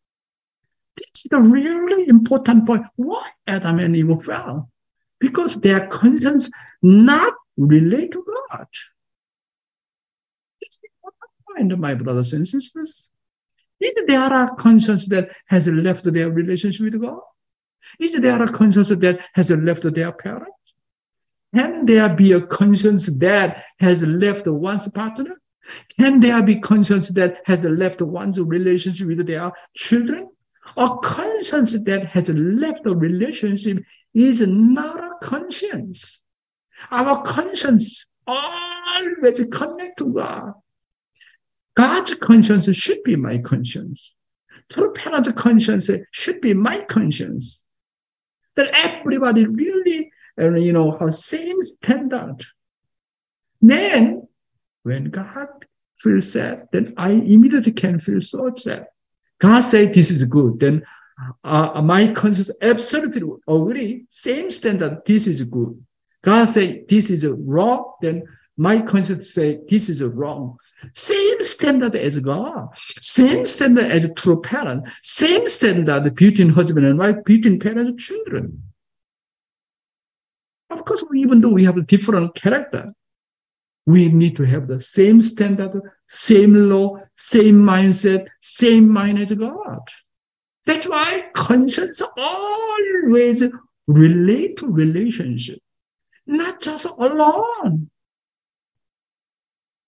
This 0.98 1.10
is 1.16 1.30
the 1.32 1.40
really 1.40 2.10
important 2.10 2.68
point. 2.68 2.84
Why 2.98 3.26
Adam 3.48 3.80
and 3.80 3.96
Eve 3.96 4.22
fell? 4.22 4.70
Because 5.20 5.56
their 5.56 5.88
conscience 5.88 6.50
not 6.82 7.34
relate 7.58 8.12
to 8.12 8.26
God. 8.26 8.68
It's 10.62 10.80
the 10.80 10.90
point, 11.48 11.78
my 11.78 11.94
brothers 11.94 12.34
and 12.34 12.48
sisters. 12.48 13.12
Is 13.82 13.94
there 14.08 14.34
a 14.34 14.56
conscience 14.58 15.08
that 15.08 15.32
has 15.48 15.68
left 15.68 16.04
their 16.12 16.30
relationship 16.30 16.86
with 16.86 17.02
God? 17.02 17.22
Is 18.00 18.20
there 18.20 18.42
a 18.42 18.52
conscience 18.52 18.90
that 18.90 19.26
has 19.34 19.52
left 19.52 19.94
their 19.94 20.12
parents? 20.12 20.54
Can 21.56 21.86
there 21.86 22.10
be 22.10 22.34
a 22.34 22.42
conscience 22.42 23.08
that 23.18 23.64
has 23.80 24.04
left 24.04 24.48
one's 24.48 24.88
partner? 24.90 25.42
Can 25.98 26.20
there 26.20 26.44
be 26.44 26.60
conscience 26.60 27.10
that 27.10 27.42
has 27.46 27.64
left 27.64 28.02
one's 28.02 28.40
relationship 28.40 29.08
with 29.08 29.26
their 29.26 29.52
children? 29.76 30.30
A 30.78 30.98
conscience 31.02 31.80
that 31.82 32.06
has 32.06 32.30
left 32.30 32.86
a 32.86 32.94
relationship 32.94 33.84
is 34.14 34.42
not 34.42 35.04
a 35.04 35.12
conscience. 35.22 36.22
Our 36.92 37.22
conscience 37.22 38.06
always 38.26 39.46
connect 39.52 39.98
to 40.00 40.14
God. 40.14 40.54
God's 41.76 42.16
conscience 42.16 42.74
should 42.76 43.04
be 43.04 43.16
my 43.16 43.38
conscience. 43.38 44.14
True 44.70 44.94
parent 44.94 45.36
conscience 45.36 45.90
should 46.12 46.42
be 46.42 46.54
my 46.54 46.82
conscience. 46.82 47.64
That 48.56 48.70
everybody 48.74 49.46
really, 49.46 50.12
uh, 50.40 50.52
you 50.56 50.74
know, 50.74 50.98
has 50.98 51.24
same 51.24 51.62
standard. 51.64 52.46
Then, 53.62 54.28
when 54.84 55.06
God 55.06 55.48
feels 55.98 56.32
sad, 56.32 56.68
then 56.72 56.94
I 56.98 57.12
immediately 57.12 57.72
can 57.72 58.00
feel 58.00 58.22
so 58.22 58.54
sad. 58.56 58.88
God 59.40 59.62
said 59.62 59.94
this 59.94 60.12
is 60.12 60.24
good, 60.26 60.60
then 60.60 60.84
uh, 61.44 61.82
my 61.84 62.12
conscience 62.12 62.52
absolutely 62.62 63.24
agree, 63.48 64.06
same 64.10 64.52
standard, 64.52 65.02
this 65.06 65.28
is 65.28 65.44
good. 65.44 65.84
God 66.22 66.46
say 66.46 66.84
this 66.88 67.10
is 67.10 67.26
wrong, 67.26 67.94
then 68.02 68.24
my 68.58 68.82
conscience 68.82 69.34
say 69.34 69.60
this 69.70 69.88
is 69.88 70.04
wrong. 70.04 70.58
Same 70.94 71.42
standard 71.42 71.96
as 71.96 72.20
God, 72.20 72.70
same 73.00 73.46
standard 73.46 73.92
as 73.92 74.10
true 74.16 74.42
parent, 74.42 74.88
same 75.02 75.48
standard 75.48 76.14
between 76.16 76.50
husband 76.50 76.86
and 76.86 77.00
wife, 77.00 77.24
between 77.24 77.60
parents 77.60 77.90
and 77.90 78.00
children. 78.00 78.64
Of 80.70 80.86
course, 80.86 81.04
even 81.16 81.42
though 81.42 81.50
we 81.50 81.64
have 81.64 81.78
a 81.78 81.82
different 81.82 82.36
character, 82.36 82.94
we 83.86 84.10
need 84.10 84.36
to 84.36 84.44
have 84.44 84.68
the 84.68 84.78
same 84.78 85.22
standard, 85.22 85.82
same 86.08 86.70
law, 86.70 87.00
same 87.16 87.56
mindset, 87.56 88.28
same 88.42 88.88
mind 88.88 89.20
as 89.20 89.32
God. 89.32 89.88
That's 90.66 90.88
why 90.88 91.30
conscience 91.34 92.02
always 92.18 93.44
relate 93.88 94.58
to 94.58 94.68
relationship, 94.68 95.60
not 96.28 96.62
just 96.62 96.86
alone. 96.86 97.90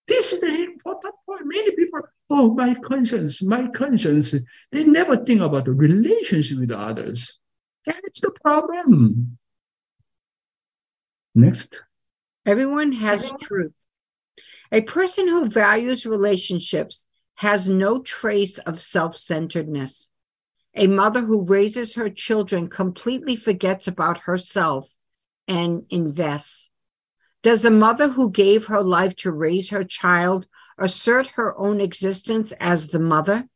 This 0.07 0.33
is 0.33 0.41
the 0.41 0.47
important 0.53 1.15
point. 1.25 1.41
Many 1.45 1.75
people, 1.75 2.01
oh, 2.29 2.53
my 2.53 2.75
conscience, 2.75 3.41
my 3.41 3.67
conscience, 3.67 4.35
they 4.71 4.83
never 4.83 5.17
think 5.17 5.41
about 5.41 5.65
the 5.65 5.73
relationship 5.73 6.59
with 6.59 6.71
others. 6.71 7.39
That's 7.85 8.19
the 8.19 8.31
problem. 8.43 9.37
Next. 11.33 11.81
Everyone 12.45 12.91
has 12.91 13.31
truth. 13.41 13.85
A 14.71 14.81
person 14.81 15.27
who 15.27 15.47
values 15.47 16.05
relationships 16.05 17.07
has 17.35 17.69
no 17.69 18.01
trace 18.01 18.57
of 18.59 18.79
self 18.79 19.15
centeredness. 19.17 20.10
A 20.73 20.87
mother 20.87 21.21
who 21.21 21.43
raises 21.43 21.95
her 21.95 22.09
children 22.09 22.69
completely 22.69 23.35
forgets 23.35 23.87
about 23.87 24.19
herself 24.19 24.97
and 25.47 25.85
invests. 25.89 26.71
Does 27.43 27.61
the 27.61 27.71
mother 27.71 28.09
who 28.09 28.31
gave 28.31 28.67
her 28.67 28.81
life 28.81 29.15
to 29.17 29.31
raise 29.31 29.71
her 29.71 29.83
child 29.83 30.47
assert 30.77 31.27
her 31.29 31.57
own 31.57 31.81
existence 31.81 32.53
as 32.53 32.87
the 32.87 32.99
mother? 32.99 33.49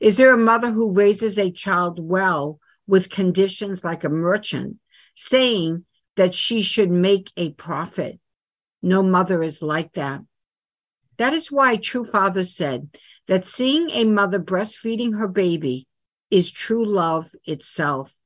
Is 0.00 0.16
there 0.16 0.34
a 0.34 0.38
mother 0.38 0.70
who 0.70 0.94
raises 0.94 1.38
a 1.38 1.50
child 1.50 1.98
well 2.02 2.58
with 2.86 3.10
conditions 3.10 3.84
like 3.84 4.04
a 4.04 4.08
merchant, 4.08 4.78
saying 5.14 5.84
that 6.16 6.34
she 6.34 6.62
should 6.62 6.90
make 6.90 7.30
a 7.36 7.52
profit? 7.52 8.18
No 8.82 9.02
mother 9.02 9.42
is 9.42 9.62
like 9.62 9.92
that. 9.92 10.22
That 11.16 11.32
is 11.32 11.52
why 11.52 11.76
True 11.76 12.04
Father 12.04 12.42
said 12.42 12.98
that 13.28 13.46
seeing 13.46 13.90
a 13.90 14.04
mother 14.04 14.40
breastfeeding 14.40 15.16
her 15.16 15.28
baby 15.28 15.86
is 16.34 16.50
true 16.50 16.84
love 16.84 17.30
itself. 17.44 18.18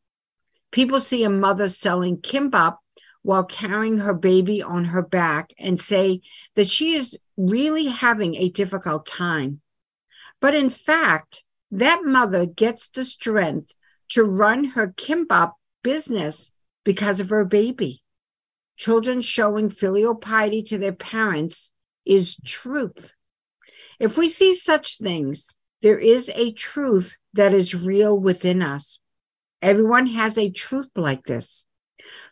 People 0.71 0.99
see 0.99 1.25
a 1.25 1.29
mother 1.29 1.69
selling 1.69 2.17
kimbap 2.17 2.79
while 3.21 3.45
carrying 3.45 3.99
her 3.99 4.15
baby 4.15 4.63
on 4.63 4.87
her 4.87 5.03
back 5.03 5.53
and 5.59 5.79
say 5.79 6.23
that 6.55 6.69
she 6.69 6.95
is 6.95 7.19
really 7.37 7.89
having 7.89 8.35
a 8.35 8.49
difficult 8.49 9.05
time. 9.05 9.61
But 10.41 10.55
in 10.55 10.71
fact, 10.71 11.43
that 11.71 12.01
mother 12.03 12.47
gets 12.47 12.89
the 12.89 13.05
strength 13.05 13.75
to 14.13 14.25
run 14.25 14.65
her 14.65 14.89
kimbap 14.89 15.53
business 15.83 16.51
because 16.85 17.21
of 17.21 17.29
her 17.29 17.45
baby. 17.45 18.03
children 18.79 19.21
showing 19.21 19.69
filial 19.69 20.15
piety 20.15 20.63
to 20.63 20.79
their 20.79 20.93
parents 20.93 21.71
is 22.07 22.37
truth. 22.47 23.15
If 23.99 24.17
we 24.17 24.29
see 24.29 24.55
such 24.55 24.97
things, 24.97 25.51
there 25.83 25.99
is 25.99 26.31
a 26.35 26.53
truth 26.53 27.17
that 27.35 27.53
is 27.53 27.87
real 27.87 28.19
within 28.19 28.63
us. 28.63 29.01
Everyone 29.63 30.07
has 30.09 30.39
a 30.39 30.51
truth 30.51 30.91
like 30.97 31.25
this. 31.25 31.65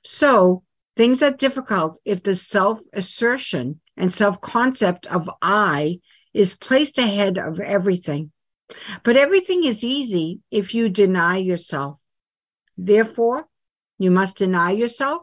So 0.03 0.63
things 0.97 1.23
are 1.23 1.31
difficult 1.31 1.99
if 2.05 2.23
the 2.23 2.37
self 2.37 2.81
assertion 2.93 3.81
and 3.97 4.13
self 4.13 4.41
concept 4.41 5.07
of 5.07 5.31
I 5.43 6.01
is 6.35 6.57
placed 6.57 6.99
ahead 6.99 7.39
of 7.39 7.61
everything. 7.61 8.33
But 9.05 9.17
everything 9.17 9.65
is 9.65 9.85
easy 9.85 10.41
if 10.51 10.75
you 10.75 10.89
deny 10.89 11.37
yourself. 11.37 12.03
Therefore, 12.77 13.47
you 13.99 14.11
must 14.11 14.39
deny 14.39 14.73
yourself 14.73 15.23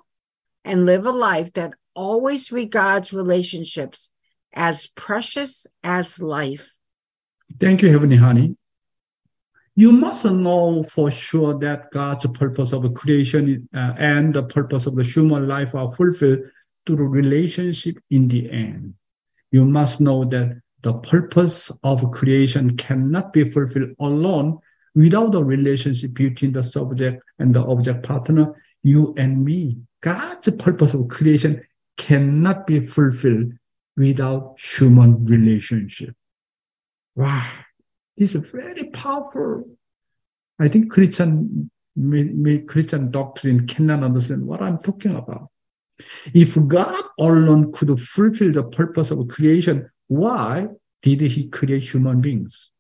and 0.66 0.86
live 0.86 1.06
a 1.06 1.12
life 1.12 1.54
that 1.54 1.74
always 1.94 2.52
regards 2.52 3.14
relationships 3.14 4.10
as 4.54 4.88
precious 4.88 5.68
as 5.84 6.20
life. 6.20 6.76
Thank 7.60 7.82
you, 7.82 7.90
Heavenly 7.90 8.16
Honey. 8.16 8.56
You 9.76 9.92
must 9.92 10.26
know 10.26 10.84
for 10.84 11.10
sure 11.10 11.58
that 11.60 11.90
God's 11.92 12.28
purpose 12.28 12.74
of 12.74 12.94
creation 12.94 13.68
uh, 13.74 13.94
and 13.98 14.34
the 14.34 14.44
purpose 14.44 14.86
of 14.86 14.96
the 14.96 15.04
human 15.04 15.48
life 15.48 15.74
are 15.74 15.92
fulfilled 15.94 16.40
through 16.86 17.08
relationship 17.08 17.98
in 18.12 18.28
the 18.28 18.52
end. 18.52 18.94
You 19.52 19.66
must 19.66 20.00
know 20.00 20.26
that 20.26 20.62
the 20.84 20.94
purpose 20.94 21.72
of 21.84 22.12
creation 22.12 22.78
cannot 22.78 23.34
be 23.34 23.50
fulfilled 23.50 23.96
alone 24.00 24.60
without 24.94 25.32
the 25.32 25.44
relationship 25.44 26.14
between 26.14 26.52
the 26.52 26.62
subject 26.62 27.24
and 27.40 27.54
the 27.54 27.64
object 27.64 28.04
partner, 28.04 28.54
you 28.84 29.16
and 29.18 29.44
me. 29.44 29.78
God's 30.02 30.52
purpose 30.52 30.94
of 30.94 31.08
creation 31.08 31.66
cannot 31.98 32.68
be 32.68 32.82
fulfilled 32.82 33.54
without 33.96 34.60
human 34.60 35.26
relationship. 35.26 36.16
Wow, 37.16 37.48
this 38.18 38.36
is 38.36 38.50
very 38.50 38.86
powerful. 38.86 39.66
I 40.60 40.68
think 40.68 40.92
Christian 40.92 41.70
Christian 42.68 43.12
doctrine 43.12 43.68
cannot 43.68 44.04
understand 44.04 44.48
what 44.48 44.62
I'm 44.62 44.80
talking 44.80 45.16
about. 45.16 45.50
If 46.34 46.58
God 46.68 47.04
alone 47.20 47.72
could 47.72 48.00
fulfill 48.00 48.52
the 48.52 48.64
purpose 48.64 49.12
of 49.12 49.28
creation, 49.28 49.90
why 50.08 50.68
did 51.04 51.22
he 51.22 51.50
create 51.50 51.84
human 51.84 52.20
beings? 52.20 52.72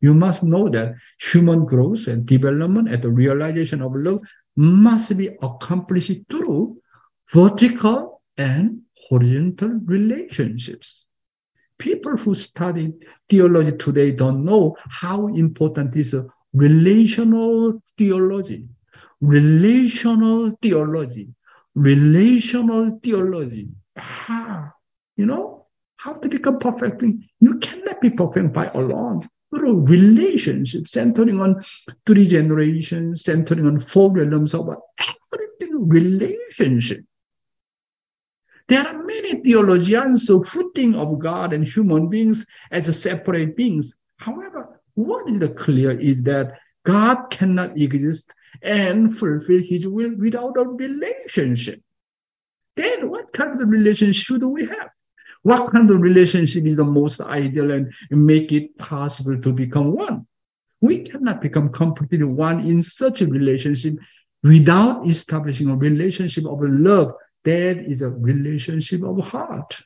You 0.00 0.14
must 0.14 0.44
know 0.44 0.68
that 0.68 0.94
human 1.20 1.64
growth 1.64 2.06
and 2.06 2.24
development 2.24 2.88
and 2.88 3.02
the 3.02 3.10
realization 3.10 3.82
of 3.82 3.92
love 3.96 4.20
must 4.54 5.16
be 5.18 5.30
accomplished 5.42 6.12
through 6.30 6.78
vertical 7.32 8.22
and 8.36 8.82
horizontal 9.08 9.80
relationships. 9.84 11.08
People 11.78 12.16
who 12.16 12.34
study 12.34 12.92
theology 13.28 13.76
today 13.76 14.12
don't 14.12 14.44
know 14.44 14.76
how 14.88 15.26
important 15.28 15.96
is 15.96 16.14
relational 16.52 17.82
theology. 17.98 18.66
Relational 19.20 20.50
theology. 20.62 21.28
Relational 21.74 22.98
theology. 23.02 23.68
Ah, 23.98 24.72
you 25.16 25.26
know, 25.26 25.66
how 25.96 26.14
to 26.14 26.28
become 26.28 26.58
perfect. 26.58 27.02
You 27.40 27.58
cannot 27.58 28.00
be 28.00 28.10
perfect 28.10 28.52
by 28.52 28.66
alone 28.74 29.28
through 29.54 29.86
relationship, 29.86 30.88
centering 30.88 31.40
on 31.40 31.64
three 32.06 32.26
generations, 32.26 33.24
centering 33.24 33.66
on 33.66 33.78
four 33.78 34.12
realms 34.12 34.54
of 34.54 34.68
everything 34.98 35.88
relationship. 35.88 37.04
There 38.68 38.86
are 38.86 39.02
many 39.02 39.42
theologians 39.42 40.26
who 40.26 40.42
think 40.74 40.96
of 40.96 41.18
God 41.18 41.52
and 41.52 41.64
human 41.64 42.08
beings 42.08 42.46
as 42.70 43.00
separate 43.00 43.56
beings. 43.56 43.96
However, 44.16 44.80
what 44.94 45.28
is 45.28 45.46
clear 45.56 45.98
is 45.98 46.22
that 46.22 46.58
God 46.84 47.30
cannot 47.30 47.78
exist 47.78 48.32
and 48.62 49.16
fulfill 49.16 49.62
his 49.62 49.86
will 49.86 50.14
without 50.16 50.56
a 50.56 50.68
relationship. 50.68 51.82
Then 52.76 53.10
what 53.10 53.32
kind 53.32 53.60
of 53.60 53.68
relationship 53.68 54.22
should 54.22 54.44
we 54.44 54.66
have? 54.66 54.90
What 55.42 55.72
kind 55.72 55.90
of 55.90 56.00
relationship 56.00 56.64
is 56.64 56.76
the 56.76 56.84
most 56.84 57.20
ideal 57.20 57.70
and 57.70 57.92
make 58.10 58.50
it 58.50 58.78
possible 58.78 59.38
to 59.40 59.52
become 59.52 59.92
one? 59.92 60.26
We 60.80 61.00
cannot 61.00 61.42
become 61.42 61.70
completely 61.70 62.24
one 62.24 62.60
in 62.60 62.82
such 62.82 63.20
a 63.20 63.26
relationship 63.26 63.98
without 64.42 65.06
establishing 65.06 65.68
a 65.68 65.76
relationship 65.76 66.46
of 66.46 66.60
love. 66.62 67.12
That 67.44 67.78
is 67.78 68.02
a 68.02 68.10
relationship 68.10 69.02
of 69.02 69.18
heart. 69.28 69.82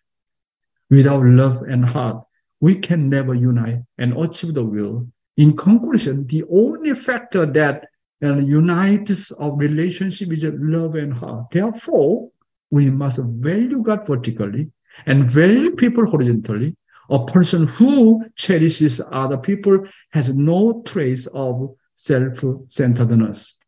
Without 0.91 1.25
love 1.25 1.63
and 1.63 1.85
heart, 1.85 2.25
we 2.61 2.77
can 2.77 3.09
never 3.09 3.35
unite 3.35 3.81
and 3.99 4.17
achieve 4.17 4.55
the 4.55 4.65
will. 4.65 5.07
In 5.37 5.57
conclusion, 5.57 6.27
the 6.27 6.45
only 6.51 6.95
factor 6.95 7.47
that 7.47 7.87
unites 8.21 9.31
our 9.33 9.55
relationship 9.55 10.33
is 10.33 10.45
love 10.45 10.95
and 10.97 11.13
heart. 11.13 11.47
Therefore, 11.53 12.31
we 12.71 12.91
must 12.91 13.21
value 13.23 13.83
God 13.83 14.07
vertically 14.07 14.71
and 15.07 15.31
value 15.31 15.77
people 15.77 16.07
horizontally, 16.07 16.77
a 17.11 17.25
person 17.25 17.67
who 17.67 18.25
cherishes 18.35 19.01
other 19.13 19.39
people 19.39 19.87
has 20.11 20.35
no 20.35 20.83
trace 20.85 21.27
of 21.27 21.75
self-centeredness. 21.95 23.61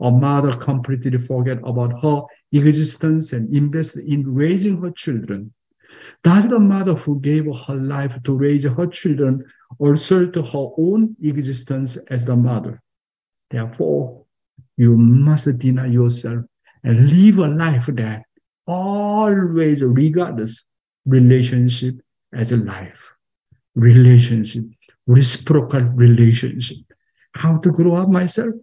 A 0.00 0.10
mother 0.10 0.56
completely 0.56 1.18
forget 1.18 1.58
about 1.64 2.02
her 2.02 2.22
existence 2.54 3.32
and 3.32 3.54
invest 3.54 3.96
in 3.98 4.32
raising 4.32 4.80
her 4.80 4.90
children. 4.90 5.52
Does 6.22 6.48
the 6.48 6.58
mother 6.58 6.94
who 6.94 7.20
gave 7.20 7.44
her 7.44 7.74
life 7.74 8.22
to 8.22 8.34
raise 8.34 8.64
her 8.64 8.86
children 8.86 9.44
assert 9.80 10.34
her 10.36 10.68
own 10.78 11.16
existence 11.22 11.96
as 12.08 12.24
the 12.24 12.36
mother? 12.36 12.80
Therefore, 13.50 14.24
you 14.76 14.96
must 14.96 15.58
deny 15.58 15.86
yourself 15.86 16.44
and 16.82 17.10
live 17.10 17.38
a 17.38 17.48
life 17.48 17.86
that 17.86 18.22
always 18.66 19.82
regards 19.82 20.64
relationship 21.06 21.96
as 22.32 22.52
a 22.52 22.56
life, 22.56 23.14
relationship, 23.74 24.64
reciprocal 25.06 25.82
relationship. 25.82 26.78
How 27.32 27.58
to 27.58 27.70
grow 27.70 27.96
up 27.96 28.08
myself? 28.08 28.54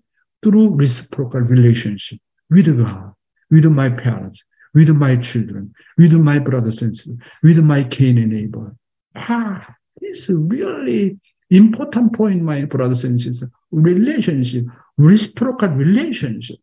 Through 0.44 0.76
reciprocal 0.76 1.42
relationship 1.42 2.20
with 2.50 2.76
God, 2.76 3.14
with 3.52 3.66
my 3.66 3.90
parents, 3.90 4.44
with 4.74 4.90
my 4.90 5.18
children, 5.18 5.74
with 5.98 6.14
my 6.14 6.40
brothers 6.40 6.82
and 6.82 6.96
sisters, 6.96 7.18
with 7.44 7.60
my 7.60 7.84
kin 7.84 8.18
and 8.18 8.32
neighbor. 8.32 8.76
Ah, 9.16 9.76
this 10.00 10.30
is 10.30 10.36
really 10.36 11.20
important 11.50 12.14
point, 12.14 12.42
my 12.42 12.64
brothers 12.66 13.04
and 13.04 13.20
sisters. 13.20 13.50
Relationship, 13.72 14.66
reciprocal 14.98 15.70
relationship. 15.70 16.58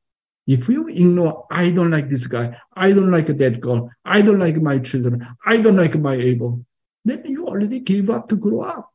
If 0.46 0.66
you 0.68 0.88
ignore, 0.88 1.46
I 1.50 1.70
don't 1.70 1.90
like 1.90 2.08
this 2.08 2.26
guy, 2.26 2.56
I 2.74 2.92
don't 2.92 3.10
like 3.10 3.26
that 3.26 3.60
girl, 3.60 3.90
I 4.04 4.22
don't 4.22 4.38
like 4.38 4.56
my 4.56 4.78
children, 4.78 5.28
I 5.44 5.58
don't 5.58 5.76
like 5.76 5.94
my 5.98 6.14
Abel, 6.14 6.64
then 7.04 7.22
you 7.26 7.46
already 7.46 7.80
give 7.80 8.08
up 8.08 8.30
to 8.30 8.36
grow 8.36 8.62
up. 8.62 8.90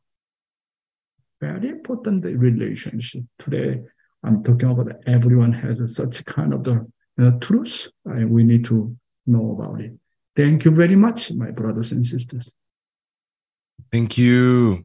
Very 1.40 1.68
important 1.68 2.24
relationship. 2.24 3.22
Today, 3.38 3.82
I'm 4.24 4.42
talking 4.42 4.68
about 4.68 4.96
everyone 5.06 5.52
has 5.52 5.94
such 5.94 6.24
kind 6.24 6.54
of 6.54 6.64
the 6.64 6.90
know, 7.16 7.38
truth, 7.38 7.88
and 8.04 8.30
we 8.30 8.44
need 8.44 8.64
to 8.66 8.96
know 9.26 9.56
about 9.58 9.80
it. 9.80 9.92
Thank 10.36 10.64
you 10.64 10.70
very 10.70 10.96
much, 10.96 11.32
my 11.32 11.50
brothers 11.50 11.92
and 11.92 12.04
sisters. 12.04 12.52
Thank 13.92 14.18
you. 14.18 14.84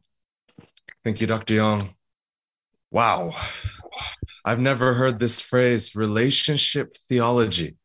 Thank 1.02 1.20
you, 1.20 1.26
Dr. 1.26 1.54
Young. 1.54 1.94
Wow. 2.90 3.32
I've 4.44 4.60
never 4.60 4.94
heard 4.94 5.18
this 5.18 5.40
phrase, 5.40 5.94
relationship 5.94 6.96
theology. 6.96 7.76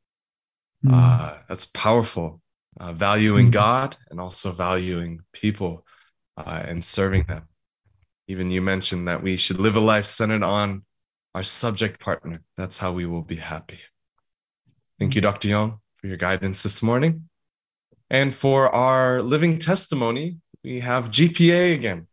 Mm. 0.86 0.92
Uh, 0.94 1.38
that's 1.50 1.66
powerful. 1.66 2.42
Uh, 2.80 2.92
valuing 2.92 3.48
mm. 3.48 3.54
God 3.54 3.96
and 4.10 4.20
also 4.20 4.52
valuing 4.52 5.22
people 5.32 5.86
uh, 6.38 6.64
and 6.66 6.84
serving 6.84 7.24
them. 7.28 7.48
Even 8.28 8.52
you 8.52 8.62
mentioned 8.62 9.08
that 9.08 9.24
we 9.24 9.38
should 9.38 9.60
live 9.60 9.76
a 9.76 9.80
life 9.80 10.06
centered 10.06 10.44
on 10.44 10.84
our 11.34 11.44
subject 11.44 12.00
partner. 12.00 12.42
That's 12.58 12.78
how 12.78 12.92
we 12.92 13.06
will 13.06 13.22
be 13.22 13.36
happy. 13.36 13.80
Thank 15.00 15.16
you, 15.16 15.22
Dr. 15.22 15.50
Young, 15.50 15.80
for 15.96 16.08
your 16.08 16.18
guidance 16.18 16.64
this 16.64 16.82
morning. 16.82 17.28
And 18.10 18.34
for 18.34 18.74
our 18.74 19.22
living 19.22 19.60
testimony, 19.60 20.38
we 20.64 20.80
have 20.80 21.12
GPA 21.12 21.74
again. 21.74 22.08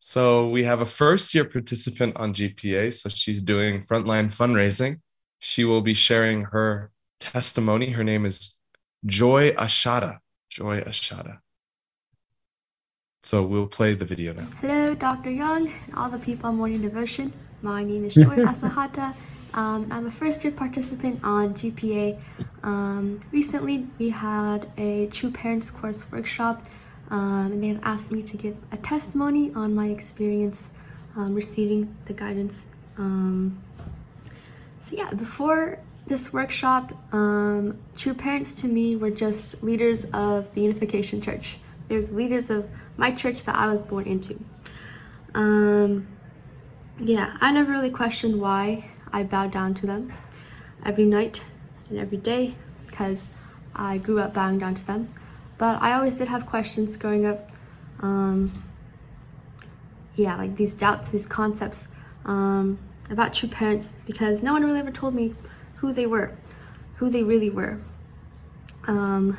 So 0.00 0.48
we 0.48 0.64
have 0.64 0.80
a 0.80 0.86
first 0.86 1.34
year 1.34 1.44
participant 1.44 2.16
on 2.16 2.34
GPA. 2.34 2.92
So 2.92 3.08
she's 3.08 3.40
doing 3.40 3.82
frontline 3.82 4.26
fundraising. 4.26 5.00
She 5.38 5.64
will 5.64 5.82
be 5.82 5.94
sharing 5.94 6.44
her 6.44 6.90
testimony. 7.20 7.90
Her 7.90 8.02
name 8.02 8.26
is 8.26 8.58
Joy 9.04 9.52
Ashada. 9.52 10.18
Joy 10.50 10.80
Ashada. 10.80 11.38
So 13.22 13.42
we'll 13.42 13.66
play 13.66 13.94
the 13.94 14.04
video 14.04 14.32
now. 14.32 14.48
Hello, 14.60 14.94
Dr. 14.94 15.30
Young 15.30 15.70
and 15.86 15.94
all 15.94 16.08
the 16.08 16.18
people 16.18 16.48
on 16.48 16.56
Morning 16.56 16.80
Devotion. 16.80 17.32
My 17.62 17.84
name 17.84 18.04
is 18.04 18.14
Joy 18.14 18.36
Asahata. 18.50 19.14
Um, 19.56 19.88
I'm 19.90 20.06
a 20.06 20.10
first 20.10 20.44
year 20.44 20.52
participant 20.52 21.20
on 21.24 21.54
GPA. 21.54 22.20
Um, 22.62 23.20
recently, 23.32 23.86
we 23.98 24.10
had 24.10 24.70
a 24.76 25.06
True 25.06 25.30
Parents 25.30 25.70
course 25.70 26.04
workshop, 26.12 26.66
um, 27.08 27.52
and 27.52 27.62
they 27.62 27.68
have 27.68 27.80
asked 27.82 28.12
me 28.12 28.22
to 28.22 28.36
give 28.36 28.58
a 28.70 28.76
testimony 28.76 29.52
on 29.54 29.74
my 29.74 29.86
experience 29.86 30.68
um, 31.16 31.34
receiving 31.34 31.96
the 32.04 32.12
guidance. 32.12 32.64
Um, 32.98 33.62
so, 34.82 34.94
yeah, 34.94 35.10
before 35.14 35.78
this 36.06 36.34
workshop, 36.34 36.92
um, 37.14 37.78
True 37.96 38.12
Parents 38.12 38.54
to 38.56 38.68
me 38.68 38.94
were 38.94 39.10
just 39.10 39.62
leaders 39.62 40.04
of 40.12 40.54
the 40.54 40.60
Unification 40.60 41.22
Church. 41.22 41.56
They're 41.88 42.02
leaders 42.02 42.50
of 42.50 42.68
my 42.98 43.10
church 43.10 43.44
that 43.44 43.54
I 43.54 43.68
was 43.68 43.82
born 43.82 44.04
into. 44.04 44.38
Yeah, 46.98 47.36
I 47.40 47.52
never 47.52 47.72
really 47.72 47.90
questioned 47.90 48.40
why 48.40 48.90
I 49.12 49.22
bowed 49.22 49.52
down 49.52 49.74
to 49.74 49.86
them 49.86 50.12
every 50.84 51.04
night 51.04 51.42
and 51.88 51.98
every 51.98 52.18
day 52.18 52.54
because 52.86 53.28
I 53.74 53.98
grew 53.98 54.20
up 54.20 54.34
bowing 54.34 54.58
down 54.58 54.74
to 54.74 54.86
them. 54.86 55.08
But 55.58 55.80
I 55.80 55.92
always 55.92 56.16
did 56.16 56.28
have 56.28 56.46
questions 56.46 56.96
growing 56.96 57.26
up. 57.26 57.50
Um, 58.00 58.62
yeah, 60.14 60.36
like 60.36 60.56
these 60.56 60.74
doubts, 60.74 61.10
these 61.10 61.26
concepts 61.26 61.88
um, 62.24 62.78
about 63.10 63.34
true 63.34 63.48
parents 63.48 63.96
because 64.06 64.42
no 64.42 64.52
one 64.52 64.64
really 64.64 64.80
ever 64.80 64.90
told 64.90 65.14
me 65.14 65.34
who 65.76 65.92
they 65.92 66.06
were, 66.06 66.36
who 66.96 67.10
they 67.10 67.22
really 67.22 67.50
were. 67.50 67.80
Um, 68.86 69.36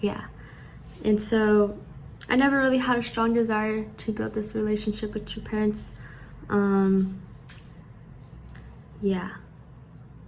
yeah. 0.00 0.26
And 1.04 1.22
so 1.22 1.78
I 2.28 2.36
never 2.36 2.58
really 2.58 2.78
had 2.78 2.98
a 2.98 3.02
strong 3.02 3.32
desire 3.32 3.86
to 3.98 4.12
build 4.12 4.34
this 4.34 4.54
relationship 4.54 5.14
with 5.14 5.26
true 5.26 5.42
parents. 5.42 5.92
Um, 6.48 7.20
yeah. 9.02 9.30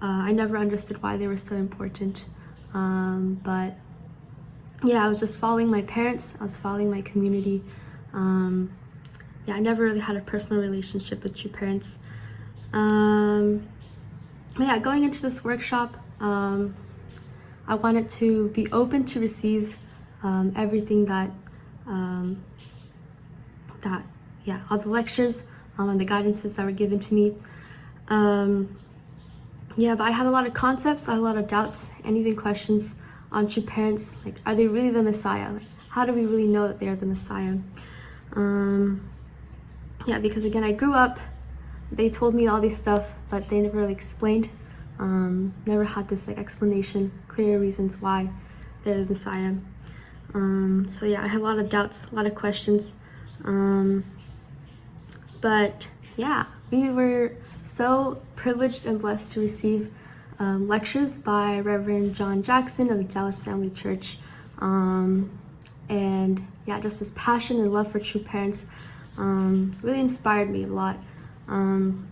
Uh, 0.02 0.06
I 0.06 0.32
never 0.32 0.56
understood 0.56 1.02
why 1.02 1.16
they 1.16 1.26
were 1.26 1.36
so 1.36 1.56
important. 1.56 2.24
Um, 2.72 3.40
but 3.42 3.74
yeah, 4.82 5.04
I 5.04 5.08
was 5.08 5.20
just 5.20 5.38
following 5.38 5.68
my 5.68 5.82
parents, 5.82 6.36
I 6.40 6.44
was 6.44 6.56
following 6.56 6.90
my 6.90 7.02
community. 7.02 7.62
Um, 8.12 8.72
yeah, 9.46 9.54
I 9.54 9.60
never 9.60 9.82
really 9.82 10.00
had 10.00 10.16
a 10.16 10.20
personal 10.20 10.62
relationship 10.62 11.22
with 11.22 11.36
true 11.36 11.50
parents. 11.50 11.98
Um, 12.72 13.68
yeah, 14.58 14.78
going 14.78 15.04
into 15.04 15.20
this 15.22 15.44
workshop, 15.44 15.96
um, 16.20 16.76
I 17.66 17.74
wanted 17.74 18.10
to 18.10 18.48
be 18.48 18.70
open 18.72 19.04
to 19.06 19.20
receive 19.20 19.78
um, 20.22 20.52
everything 20.56 21.06
that 21.06 21.30
um, 21.86 22.42
that 23.82 24.02
yeah 24.44 24.62
all 24.70 24.78
the 24.78 24.88
lectures 24.88 25.44
um, 25.78 25.88
and 25.88 26.00
the 26.00 26.06
guidances 26.06 26.56
that 26.56 26.64
were 26.64 26.72
given 26.72 26.98
to 27.00 27.14
me. 27.14 27.34
Um, 28.10 28.76
yeah, 29.76 29.94
but 29.94 30.04
I 30.04 30.10
had 30.10 30.26
a 30.26 30.30
lot 30.30 30.46
of 30.46 30.52
concepts, 30.52 31.08
I 31.08 31.12
had 31.12 31.20
a 31.20 31.22
lot 31.22 31.36
of 31.36 31.46
doubts, 31.46 31.90
and 32.04 32.16
even 32.16 32.36
questions 32.36 32.94
on 33.32 33.48
true 33.48 33.62
parents. 33.62 34.12
Like, 34.24 34.34
are 34.44 34.54
they 34.54 34.66
really 34.66 34.90
the 34.90 35.02
Messiah? 35.02 35.52
Like, 35.52 35.62
how 35.90 36.04
do 36.04 36.12
we 36.12 36.26
really 36.26 36.46
know 36.46 36.68
that 36.68 36.80
they 36.80 36.88
are 36.88 36.96
the 36.96 37.06
Messiah? 37.06 37.56
Um, 38.32 39.08
yeah, 40.06 40.18
because 40.18 40.44
again, 40.44 40.64
I 40.64 40.72
grew 40.72 40.92
up. 40.92 41.18
They 41.92 42.10
told 42.10 42.34
me 42.34 42.46
all 42.46 42.60
this 42.60 42.76
stuff, 42.76 43.06
but 43.30 43.48
they 43.48 43.60
never 43.60 43.78
really 43.78 43.92
explained. 43.92 44.48
Um, 44.98 45.54
never 45.66 45.84
had 45.84 46.08
this 46.08 46.26
like 46.26 46.38
explanation, 46.38 47.12
clear 47.28 47.58
reasons 47.58 48.00
why 48.00 48.30
they're 48.84 49.02
the 49.02 49.08
Messiah. 49.08 49.54
Um, 50.34 50.88
so 50.92 51.06
yeah, 51.06 51.24
I 51.24 51.28
have 51.28 51.40
a 51.40 51.44
lot 51.44 51.58
of 51.58 51.68
doubts, 51.68 52.06
a 52.12 52.14
lot 52.14 52.26
of 52.26 52.34
questions. 52.34 52.96
Um, 53.44 54.04
but 55.40 55.88
yeah, 56.16 56.44
we 56.70 56.90
were 56.90 57.32
so 57.64 58.22
privileged 58.36 58.86
and 58.86 59.00
blessed 59.00 59.32
to 59.34 59.40
receive 59.40 59.92
um, 60.38 60.66
lectures 60.66 61.16
by 61.16 61.60
Reverend 61.60 62.14
John 62.14 62.42
Jackson 62.42 62.90
of 62.90 62.98
the 62.98 63.04
Dallas 63.04 63.42
Family 63.42 63.70
Church. 63.70 64.18
Um, 64.58 65.30
and 65.88 66.46
yeah, 66.66 66.80
just 66.80 66.98
his 67.00 67.10
passion 67.10 67.58
and 67.58 67.72
love 67.72 67.90
for 67.90 67.98
true 67.98 68.20
parents 68.20 68.66
um, 69.18 69.76
really 69.82 70.00
inspired 70.00 70.50
me 70.50 70.64
a 70.64 70.68
lot. 70.68 70.98
Um, 71.48 72.08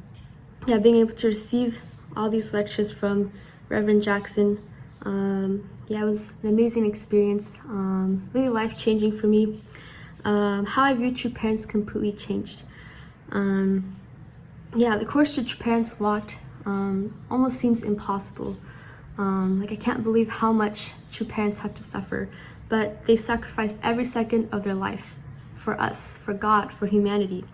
yeah, 0.67 0.79
being 0.79 0.97
able 0.97 1.15
to 1.15 1.29
receive 1.29 1.79
all 2.17 2.29
these 2.29 2.53
lectures 2.53 2.91
from 2.91 3.33
Reverend 3.69 4.03
Jackson 4.03 4.61
um, 5.03 5.69
yeah, 5.87 6.03
it 6.03 6.05
was 6.05 6.33
an 6.43 6.51
amazing 6.51 6.87
experience, 6.87 7.59
um, 7.65 8.29
really 8.33 8.49
life 8.49 8.77
changing 8.77 9.19
for 9.19 9.27
me. 9.27 9.63
How 10.25 10.83
I 10.83 10.93
view 10.93 11.15
true 11.15 11.31
parents 11.31 11.65
completely 11.65 12.13
changed. 12.13 12.63
Um, 13.33 13.97
yeah, 14.77 14.97
the 14.97 15.05
course 15.05 15.35
true 15.35 15.45
parents 15.59 15.99
walked 15.99 16.37
um, 16.67 17.15
almost 17.31 17.59
seems 17.59 17.83
impossible. 17.83 18.57
Um, 19.17 19.61
like 19.61 19.73
I 19.73 19.77
can't 19.77 20.03
believe 20.03 20.29
how 20.29 20.53
much 20.53 20.93
true 21.13 21.27
parents 21.27 21.61
had 21.61 21.75
to 21.77 21.83
suffer, 21.83 22.29
but 22.69 23.07
they 23.07 23.17
sacrificed 23.17 23.81
every 23.83 24.05
second 24.05 24.49
of 24.53 24.65
their 24.65 24.75
life 24.75 25.15
for 25.57 25.81
us, 25.81 26.17
for 26.17 26.35
God, 26.35 26.73
for 26.73 26.87
humanity. 26.87 27.45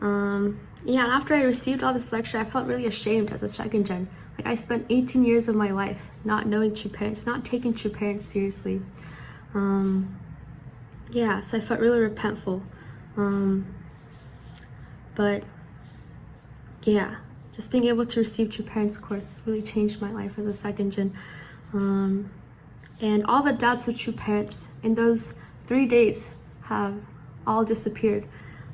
Um, 0.00 0.60
yeah, 0.84 1.04
and 1.04 1.12
after 1.12 1.34
I 1.34 1.42
received 1.42 1.82
all 1.82 1.92
this 1.92 2.12
lecture, 2.12 2.38
I 2.38 2.44
felt 2.44 2.66
really 2.66 2.86
ashamed 2.86 3.30
as 3.30 3.42
a 3.42 3.48
second 3.48 3.86
gen 3.86 4.08
like 4.38 4.46
I 4.46 4.54
spent 4.54 4.86
18 4.88 5.24
years 5.24 5.48
of 5.48 5.56
my 5.56 5.72
life 5.72 6.10
not 6.24 6.46
knowing 6.46 6.74
true 6.74 6.90
parents, 6.90 7.26
not 7.26 7.44
taking 7.44 7.74
true 7.74 7.90
parents 7.90 8.24
seriously. 8.24 8.80
Um, 9.52 10.16
yeah, 11.10 11.40
so 11.40 11.58
I 11.58 11.60
felt 11.60 11.80
really 11.80 11.98
repentful. 11.98 12.62
Um, 13.16 13.74
but 15.16 15.42
yeah, 16.90 17.16
just 17.54 17.70
being 17.70 17.84
able 17.84 18.06
to 18.06 18.20
receive 18.20 18.50
true 18.50 18.64
parents 18.64 18.98
course 18.98 19.42
really 19.44 19.62
changed 19.62 20.00
my 20.00 20.12
life 20.12 20.38
as 20.38 20.46
a 20.46 20.54
second 20.54 20.92
gen. 20.92 21.16
Um, 21.72 22.30
and 23.00 23.24
all 23.26 23.42
the 23.42 23.52
doubts 23.52 23.88
of 23.88 23.98
true 23.98 24.12
parents 24.12 24.68
in 24.82 24.94
those 24.94 25.34
three 25.66 25.86
days 25.86 26.30
have 26.62 26.94
all 27.46 27.64
disappeared. 27.64 28.26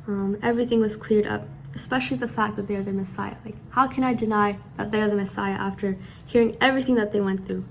Um, 0.06 0.38
everything 0.42 0.80
was 0.80 0.96
cleared 0.96 1.26
up 1.26 1.46
especially 1.74 2.16
the 2.16 2.28
fact 2.28 2.56
that 2.56 2.68
they're 2.68 2.82
the 2.82 2.92
Messiah. 2.92 3.36
Like, 3.44 3.56
how 3.70 3.88
can 3.88 4.04
I 4.04 4.14
deny 4.14 4.58
that 4.76 4.92
they're 4.92 5.08
the 5.08 5.16
Messiah 5.16 5.54
after 5.54 5.96
hearing 6.26 6.56
everything 6.60 6.94
that 6.94 7.12
they 7.12 7.20
went 7.20 7.46
through? 7.46 7.64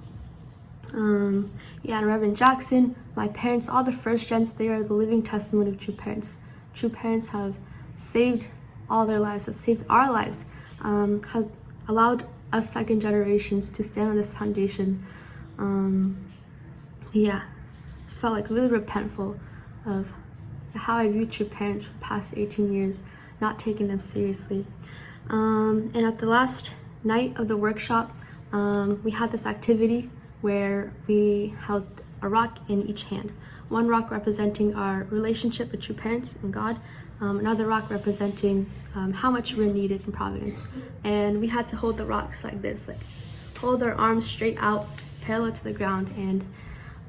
Um, 0.94 1.52
yeah, 1.82 2.00
and 2.00 2.08
Reverend 2.08 2.38
Jackson, 2.38 2.96
my 3.16 3.28
parents, 3.30 3.68
all 3.68 3.84
the 3.84 3.92
first 3.92 4.28
gens, 4.28 4.52
they 4.54 4.68
are 4.68 4.84
the 4.84 4.94
living 4.94 5.24
testimony 5.24 5.72
of 5.72 5.80
true 5.80 5.94
parents. 5.94 6.38
True 6.74 6.90
parents 6.90 7.30
have 7.30 7.56
saved 7.96 8.46
all 8.90 9.06
their 9.06 9.20
lives, 9.20 9.46
have 9.46 9.56
saved 9.56 9.86
our 9.90 10.12
lives, 10.12 10.46
um, 10.82 11.24
has 11.24 11.48
allowed 11.88 12.26
us 12.52 12.72
second 12.72 13.02
generations 13.02 13.70
to 13.72 13.84
stand 13.84 14.10
on 14.10 14.16
this 14.16 14.32
foundation. 14.32 15.06
Um, 15.58 16.32
yeah, 17.12 17.44
just 18.06 18.20
felt 18.20 18.34
like 18.34 18.50
really 18.50 18.70
repentful 18.70 19.40
of 19.86 20.12
how 20.76 20.98
I 20.98 21.12
viewed 21.12 21.32
true 21.32 21.46
parents 21.46 21.86
for 21.86 21.94
the 21.94 22.00
past 22.00 22.34
18 22.36 22.74
years 22.74 23.02
not 23.44 23.60
taking 23.60 23.88
them 23.90 24.00
seriously. 24.00 24.66
Um, 25.30 25.92
and 25.94 26.06
at 26.06 26.20
the 26.20 26.26
last 26.26 26.72
night 27.04 27.38
of 27.38 27.48
the 27.48 27.58
workshop, 27.58 28.16
um, 28.52 29.02
we 29.04 29.12
had 29.12 29.32
this 29.32 29.46
activity 29.46 30.10
where 30.42 30.94
we 31.08 31.54
held 31.68 31.86
a 32.22 32.30
rock 32.30 32.60
in 32.70 32.88
each 32.88 33.06
hand. 33.06 33.32
One 33.70 33.88
rock 33.88 34.12
representing 34.12 34.76
our 34.76 35.04
relationship 35.06 35.72
with 35.72 35.82
true 35.82 35.96
parents 35.96 36.36
and 36.42 36.54
God, 36.54 36.80
um, 37.24 37.40
another 37.40 37.66
rock 37.66 37.90
representing 37.90 38.70
um, 38.96 39.14
how 39.14 39.32
much 39.32 39.56
we're 39.56 39.72
needed 39.72 40.06
in 40.06 40.12
Providence. 40.12 40.68
And 41.06 41.40
we 41.40 41.48
had 41.48 41.70
to 41.70 41.78
hold 41.78 41.96
the 41.98 42.06
rocks 42.06 42.44
like 42.44 42.62
this, 42.62 42.90
like 42.90 43.00
hold 43.60 43.82
our 43.82 43.94
arms 43.94 44.28
straight 44.30 44.58
out, 44.60 44.88
parallel 45.22 45.54
to 45.54 45.64
the 45.64 45.72
ground. 45.72 46.14
And 46.18 46.46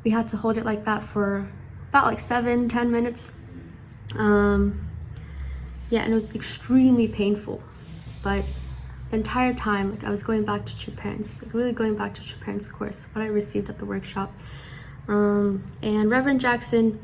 we 0.04 0.12
had 0.12 0.28
to 0.28 0.36
hold 0.36 0.56
it 0.56 0.64
like 0.64 0.84
that 0.84 1.02
for 1.02 1.48
about 1.88 2.06
like 2.06 2.20
seven, 2.20 2.68
ten 2.68 2.92
minutes. 2.92 3.28
Um, 4.14 4.88
yeah, 5.90 6.02
and 6.02 6.12
it 6.12 6.14
was 6.14 6.30
extremely 6.32 7.08
painful. 7.08 7.60
But 8.22 8.44
the 9.10 9.16
entire 9.16 9.52
time, 9.52 9.90
like 9.90 10.04
I 10.04 10.10
was 10.10 10.22
going 10.22 10.44
back 10.44 10.64
to 10.66 10.78
True 10.78 10.94
Parents, 10.94 11.36
like 11.42 11.52
really 11.52 11.72
going 11.72 11.96
back 11.96 12.14
to 12.14 12.24
True 12.24 12.38
Parents 12.40 12.68
course, 12.68 13.08
what 13.12 13.22
I 13.22 13.26
received 13.26 13.68
at 13.68 13.78
the 13.78 13.84
workshop. 13.84 14.32
Um, 15.08 15.64
and 15.82 16.08
Reverend 16.08 16.40
Jackson 16.40 17.00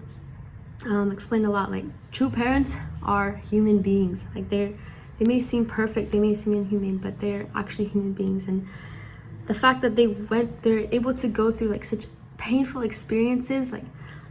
um, 0.85 1.13
explained 1.13 1.47
a 1.47 1.51
lot. 1.51 1.71
Like 1.71 1.85
true 2.11 2.31
parents 2.31 2.77
are 3.03 3.37
human 3.51 3.81
beings. 3.81 4.25
Like 4.35 4.51
they're 4.51 4.73
they 5.19 5.27
may 5.27 5.43
seem 5.43 5.67
perfect, 5.67 6.13
they 6.13 6.19
may 6.19 6.35
seem 6.35 6.55
inhumane, 6.55 6.97
but 6.97 7.21
they're 7.21 7.47
actually 7.55 7.85
human 7.87 8.15
beings. 8.15 8.49
And 8.49 8.67
the 9.49 9.55
fact 9.55 9.83
that 9.83 9.95
they 9.95 10.07
went, 10.07 10.63
they're 10.63 10.89
able 10.91 11.13
to 11.13 11.29
go 11.29 11.53
through 11.53 11.69
like 11.69 11.85
such 11.85 12.07
painful 12.39 12.81
experiences, 12.81 13.71
like 13.71 13.85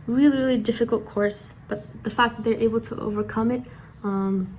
really 0.08 0.38
really 0.38 0.58
difficult 0.58 1.06
course, 1.06 1.52
but 1.68 1.86
the 2.04 2.10
fact 2.10 2.38
that 2.38 2.44
they're 2.44 2.60
able 2.60 2.82
to 2.82 3.00
overcome 3.00 3.52
it 3.52 3.62
um, 4.04 4.58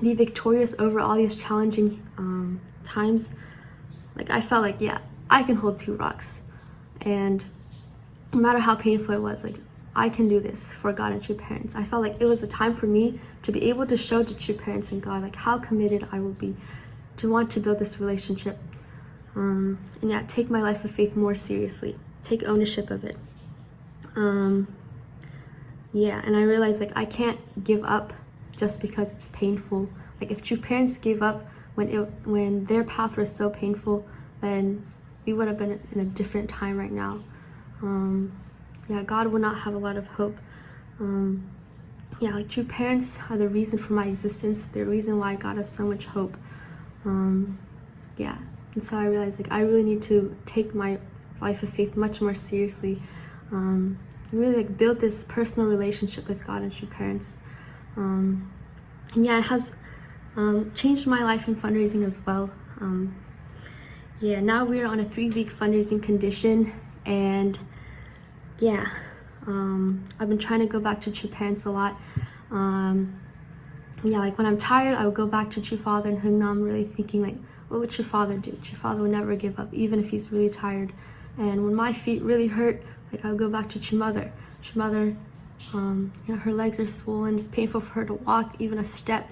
be 0.00 0.14
victorious 0.14 0.74
over 0.78 1.00
all 1.00 1.16
these 1.16 1.36
challenging 1.36 2.06
um, 2.18 2.60
times. 2.84 3.30
Like 4.14 4.30
I 4.30 4.40
felt 4.40 4.62
like, 4.62 4.76
yeah, 4.78 4.98
I 5.28 5.42
can 5.42 5.56
hold 5.56 5.80
two 5.80 5.96
rocks, 5.96 6.42
and 7.00 7.44
no 8.32 8.40
matter 8.40 8.60
how 8.60 8.76
painful 8.76 9.14
it 9.14 9.20
was, 9.20 9.42
like 9.42 9.56
I 9.96 10.08
can 10.08 10.28
do 10.28 10.40
this 10.40 10.72
for 10.72 10.92
God 10.92 11.12
and 11.12 11.22
true 11.22 11.36
parents. 11.36 11.76
I 11.76 11.84
felt 11.84 12.02
like 12.02 12.16
it 12.20 12.24
was 12.24 12.42
a 12.42 12.46
time 12.48 12.74
for 12.74 12.86
me 12.86 13.20
to 13.42 13.52
be 13.52 13.68
able 13.68 13.86
to 13.86 13.96
show 13.96 14.24
to 14.24 14.34
true 14.34 14.54
parents 14.54 14.90
and 14.90 15.00
God 15.02 15.22
like 15.22 15.36
how 15.36 15.58
committed 15.58 16.08
I 16.10 16.18
will 16.20 16.32
be 16.32 16.56
to 17.16 17.30
want 17.30 17.50
to 17.52 17.60
build 17.60 17.78
this 17.78 18.00
relationship 18.00 18.58
Um, 19.36 19.78
and 20.00 20.10
yeah, 20.10 20.22
take 20.26 20.48
my 20.48 20.62
life 20.62 20.84
of 20.84 20.90
faith 20.90 21.16
more 21.16 21.34
seriously. 21.34 21.96
Take 22.22 22.44
ownership 22.44 22.90
of 22.90 23.04
it. 23.04 23.16
Um, 24.14 24.68
yeah, 25.92 26.22
and 26.24 26.36
I 26.36 26.42
realized 26.42 26.80
like 26.80 26.92
I 26.96 27.04
can't 27.04 27.64
give 27.64 27.84
up 27.84 28.12
just 28.56 28.80
because 28.80 29.10
it's 29.10 29.28
painful. 29.32 29.88
Like 30.20 30.30
if 30.30 30.42
true 30.42 30.56
parents 30.56 30.96
gave 30.96 31.22
up 31.22 31.46
when 31.74 31.88
it 31.88 31.98
when 32.24 32.66
their 32.66 32.84
path 32.84 33.16
was 33.16 33.34
so 33.34 33.50
painful, 33.50 34.06
then 34.40 34.86
we 35.26 35.32
would 35.32 35.48
have 35.48 35.58
been 35.58 35.80
in 35.92 36.00
a 36.00 36.04
different 36.04 36.48
time 36.48 36.78
right 36.78 36.92
now. 36.92 37.20
Um, 37.82 38.32
yeah, 38.88 39.02
God 39.02 39.28
would 39.28 39.42
not 39.42 39.60
have 39.60 39.74
a 39.74 39.78
lot 39.78 39.96
of 39.96 40.06
hope. 40.06 40.36
Um, 41.00 41.50
yeah, 42.20 42.34
like 42.34 42.48
true 42.48 42.64
parents 42.64 43.18
are 43.28 43.36
the 43.36 43.48
reason 43.48 43.78
for 43.78 43.92
my 43.92 44.06
existence. 44.06 44.66
The 44.66 44.84
reason 44.84 45.18
why 45.18 45.34
God 45.36 45.56
has 45.56 45.70
so 45.70 45.84
much 45.84 46.06
hope. 46.06 46.36
Um, 47.04 47.58
yeah, 48.16 48.38
and 48.74 48.84
so 48.84 48.96
I 48.96 49.06
realized 49.06 49.40
like 49.40 49.50
I 49.50 49.60
really 49.60 49.82
need 49.82 50.02
to 50.02 50.36
take 50.46 50.74
my 50.74 50.98
life 51.40 51.62
of 51.62 51.70
faith 51.70 51.96
much 51.96 52.20
more 52.20 52.34
seriously. 52.34 53.02
Um, 53.50 53.98
really 54.32 54.56
like 54.56 54.76
build 54.76 55.00
this 55.00 55.24
personal 55.24 55.68
relationship 55.68 56.28
with 56.28 56.46
God 56.46 56.62
and 56.62 56.74
true 56.74 56.88
parents. 56.88 57.38
Um, 57.96 58.52
and 59.14 59.24
yeah, 59.24 59.38
it 59.38 59.44
has 59.44 59.72
um, 60.36 60.72
changed 60.74 61.06
my 61.06 61.22
life 61.22 61.46
in 61.46 61.56
fundraising 61.56 62.04
as 62.04 62.18
well. 62.26 62.50
Um, 62.80 63.16
yeah, 64.20 64.40
now 64.40 64.64
we're 64.64 64.86
on 64.86 65.00
a 65.00 65.04
three-week 65.04 65.50
fundraising 65.50 66.02
condition, 66.02 66.72
and 67.04 67.58
yeah, 68.58 68.90
um, 69.46 70.06
I've 70.18 70.28
been 70.28 70.38
trying 70.38 70.60
to 70.60 70.66
go 70.66 70.80
back 70.80 71.00
to 71.02 71.10
True 71.10 71.28
Parents 71.28 71.64
a 71.64 71.70
lot. 71.70 72.00
Um, 72.50 73.20
yeah, 74.02 74.18
like 74.18 74.36
when 74.38 74.46
I'm 74.46 74.58
tired, 74.58 74.96
I 74.96 75.04
would 75.06 75.14
go 75.14 75.26
back 75.26 75.50
to 75.52 75.60
True 75.60 75.78
Father 75.78 76.10
and 76.10 76.22
Hungnam, 76.22 76.64
really 76.64 76.84
thinking 76.84 77.22
like, 77.22 77.36
what 77.68 77.80
would 77.80 77.90
True 77.90 78.04
Father 78.04 78.36
do? 78.36 78.52
True 78.62 78.76
Father 78.76 79.00
would 79.02 79.10
never 79.10 79.34
give 79.34 79.58
up, 79.58 79.72
even 79.72 79.98
if 79.98 80.10
he's 80.10 80.30
really 80.30 80.50
tired. 80.50 80.92
And 81.38 81.64
when 81.64 81.74
my 81.74 81.92
feet 81.92 82.22
really 82.22 82.48
hurt, 82.48 82.82
like 83.12 83.24
I 83.24 83.30
would 83.30 83.38
go 83.38 83.48
back 83.48 83.68
to 83.70 83.80
True 83.80 83.98
Mother. 83.98 84.32
True 84.62 84.82
Mother, 84.82 85.16
um, 85.72 86.12
you 86.26 86.34
know, 86.34 86.40
her 86.40 86.52
legs 86.52 86.78
are 86.78 86.86
swollen. 86.86 87.36
It's 87.36 87.46
painful 87.46 87.80
for 87.80 87.94
her 87.94 88.04
to 88.04 88.14
walk 88.14 88.56
even 88.58 88.78
a 88.78 88.84
step, 88.84 89.30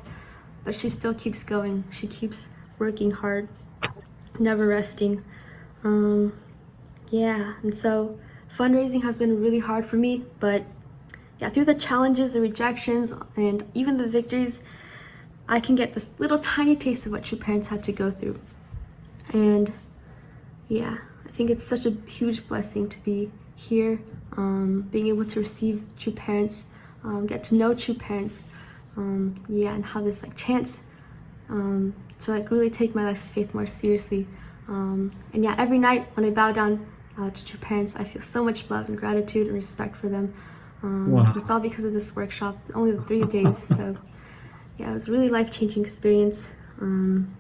but 0.65 0.75
she 0.75 0.89
still 0.89 1.15
keeps 1.15 1.43
going. 1.43 1.85
She 1.91 2.07
keeps 2.07 2.49
working 2.79 3.11
hard, 3.11 3.49
never 4.39 4.67
resting. 4.67 5.23
Um, 5.85 6.33
yeah, 7.11 7.55
and 7.63 7.77
so 7.77 8.19
fundraising 8.57 9.03
has 9.03 9.19
been 9.19 9.41
really 9.41 9.61
hard 9.61 9.87
for 9.87 9.97
me, 9.97 10.25
but 10.41 10.65
yeah, 11.39 11.51
through 11.51 11.65
the 11.65 11.75
challenges, 11.75 12.35
the 12.35 12.41
rejections, 12.41 13.13
and 13.37 13.69
even 13.75 13.99
the 13.99 14.07
victories, 14.07 14.61
I 15.49 15.61
can 15.61 15.75
get 15.75 15.95
this 15.95 16.07
little 16.19 16.39
tiny 16.39 16.77
taste 16.77 17.07
of 17.07 17.13
what 17.13 17.25
true 17.25 17.39
parents 17.39 17.69
have 17.69 17.83
to 17.83 17.93
go 17.93 18.11
through. 18.11 18.41
And 19.33 19.73
yeah, 20.69 20.99
I 21.27 21.31
think 21.31 21.51
it's 21.51 21.67
such 21.67 21.87
a 21.87 21.91
huge 22.07 22.47
blessing 22.47 22.89
to 22.91 23.03
be 23.03 23.31
here, 23.57 24.01
um, 24.37 24.89
being 24.91 25.09
able 25.09 25.25
to 25.25 25.41
receive 25.41 25.85
true 25.99 26.13
parents, 26.13 26.67
um, 27.05 27.27
get 27.27 27.43
to 27.45 27.55
know 27.55 27.75
true 27.75 27.95
parents, 27.95 28.47
um, 28.97 29.43
yeah, 29.49 29.75
and 29.75 29.85
have 29.87 30.05
this 30.05 30.23
like 30.23 30.37
chance 30.37 30.85
um, 31.49 31.95
to 32.21 32.31
like 32.31 32.51
really 32.51 32.71
take 32.71 32.95
my 32.95 33.05
life 33.05 33.25
of 33.25 33.31
faith 33.31 33.55
more 33.55 33.67
seriously. 33.67 34.27
Um, 34.69 35.13
and 35.33 35.43
yeah, 35.43 35.55
every 35.59 35.79
night 35.79 36.09
when 36.15 36.25
I 36.25 36.31
bow 36.31 36.53
down 36.53 36.87
uh, 37.19 37.31
to 37.31 37.49
your 37.49 37.59
parents, 37.59 37.97
I 37.97 38.05
feel 38.05 38.23
so 38.23 38.45
much 38.45 38.71
love 38.71 38.89
and 38.89 38.97
gratitude 38.99 39.47
and 39.47 39.55
respect 39.55 39.97
for 39.97 40.09
them. 40.09 40.35
Um, 40.83 41.13
Wow. 41.13 41.33
It's 41.37 41.51
all 41.51 41.61
because 41.61 41.85
of 41.85 41.93
this 41.93 42.15
workshop, 42.17 42.59
only 42.75 42.97
three 43.07 43.25
days. 43.25 43.67
So 43.77 43.97
yeah, 44.79 44.91
it 44.91 44.95
was 44.95 45.09
a 45.09 45.13
really 45.13 45.29
life 45.29 45.51
changing 45.51 45.85
experience. 45.85 46.49
Um, 46.81 47.37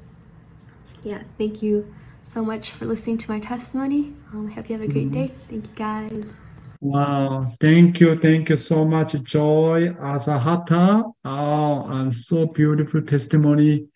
yeah, 1.02 1.22
thank 1.38 1.62
you 1.62 1.92
so 2.22 2.44
much 2.44 2.70
for 2.70 2.86
listening 2.86 3.18
to 3.18 3.30
my 3.30 3.40
testimony. 3.40 4.12
Um, 4.32 4.48
I 4.48 4.52
hope 4.52 4.68
you 4.68 4.78
have 4.78 4.88
a 4.88 4.92
great 4.92 5.10
day. 5.12 5.32
Thank 5.48 5.64
you 5.66 5.74
guys. 5.74 6.36
Wow, 6.80 7.52
thank 7.60 8.00
you, 8.00 8.18
thank 8.18 8.48
you 8.48 8.56
so 8.56 8.84
much, 8.84 9.12
Joy 9.22 9.88
Asahata. 10.00 11.12
Oh, 11.24 11.28
um, 11.30 12.10
so 12.12 12.46
beautiful 12.46 13.02
testimony. 13.02 13.86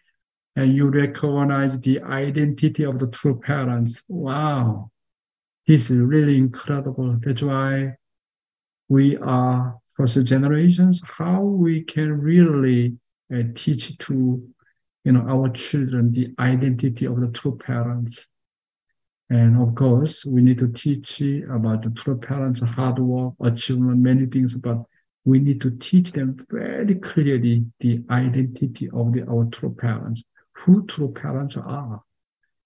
And 0.54 0.72
you 0.72 0.90
recognize 0.90 1.78
the 1.80 2.00
identity 2.02 2.84
of 2.84 2.98
the 2.98 3.08
true 3.08 3.38
parents. 3.38 4.02
Wow, 4.08 4.90
this 5.66 5.90
is 5.90 5.96
really 5.96 6.36
incredible. 6.36 7.18
That's 7.22 7.42
why 7.42 7.94
we 8.88 9.16
are 9.16 9.76
first 9.96 10.24
generations, 10.24 11.02
how 11.04 11.42
we 11.42 11.82
can 11.82 12.12
really 12.20 12.96
uh, 13.34 13.42
teach 13.54 13.96
to 13.98 14.42
you 15.04 15.12
know 15.12 15.24
our 15.28 15.48
children 15.50 16.12
the 16.12 16.34
identity 16.38 17.06
of 17.06 17.20
the 17.20 17.28
true 17.28 17.56
parents. 17.56 18.26
And 19.28 19.60
of 19.60 19.74
course, 19.74 20.24
we 20.24 20.40
need 20.40 20.58
to 20.58 20.68
teach 20.68 21.20
about 21.50 21.82
the 21.82 21.90
true 21.90 22.16
parents' 22.16 22.60
hard 22.60 23.00
work, 23.00 23.34
achievement, 23.40 23.98
many 23.98 24.26
things, 24.26 24.56
but 24.56 24.78
we 25.24 25.40
need 25.40 25.60
to 25.62 25.72
teach 25.78 26.12
them 26.12 26.36
very 26.48 26.94
clearly 26.94 27.66
the 27.80 28.04
identity 28.08 28.88
of 28.94 29.12
the, 29.12 29.26
our 29.28 29.46
true 29.46 29.74
parents, 29.74 30.22
who 30.52 30.86
true 30.86 31.12
parents 31.12 31.56
are. 31.56 32.00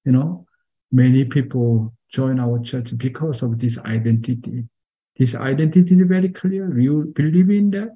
You 0.05 0.12
know, 0.12 0.46
many 0.92 1.24
people 1.24 1.94
join 2.09 2.39
our 2.39 2.59
church 2.59 2.97
because 2.97 3.41
of 3.43 3.59
this 3.59 3.78
identity. 3.80 4.66
This 5.18 5.36
identity 5.36 5.95
is 5.95 6.07
very 6.07 6.30
clear. 6.30 6.78
You 6.78 7.11
believe 7.16 7.49
in 7.49 7.72
that, 7.72 7.95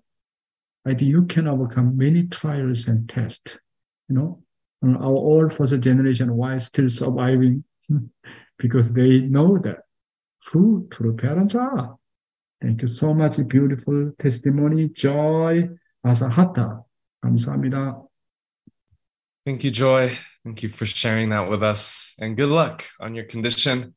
I 0.86 0.90
think 0.90 1.10
you 1.10 1.26
can 1.26 1.48
overcome 1.48 1.98
many 1.98 2.24
trials 2.24 2.88
and 2.88 3.08
tests. 3.10 3.58
You 4.08 4.16
know, 4.16 4.44
and 4.82 4.96
our 4.98 5.04
old 5.04 5.54
first 5.54 5.80
generation, 5.80 6.36
why 6.36 6.58
still 6.58 6.90
surviving? 6.90 7.64
because 8.60 8.92
they 8.94 9.20
know 9.22 9.58
that 9.58 9.80
who 10.52 10.88
true 10.92 11.16
parents 11.16 11.56
are. 11.56 11.98
Thank 12.62 12.82
you 12.82 12.88
so 12.88 13.14
much. 13.14 13.36
Beautiful 13.48 14.12
testimony. 14.20 14.90
Joy 14.90 15.70
Asahata. 16.06 16.84
감사합니다. 17.24 18.06
Thank 19.46 19.64
you, 19.64 19.72
Joy. 19.72 20.18
Thank 20.44 20.64
you 20.64 20.70
for 20.70 20.86
sharing 20.86 21.30
that 21.30 21.50
with 21.50 21.64
us. 21.64 22.16
And 22.22 22.36
good 22.36 22.50
luck 22.50 22.86
on 23.00 23.16
your 23.16 23.26
condition. 23.26 23.88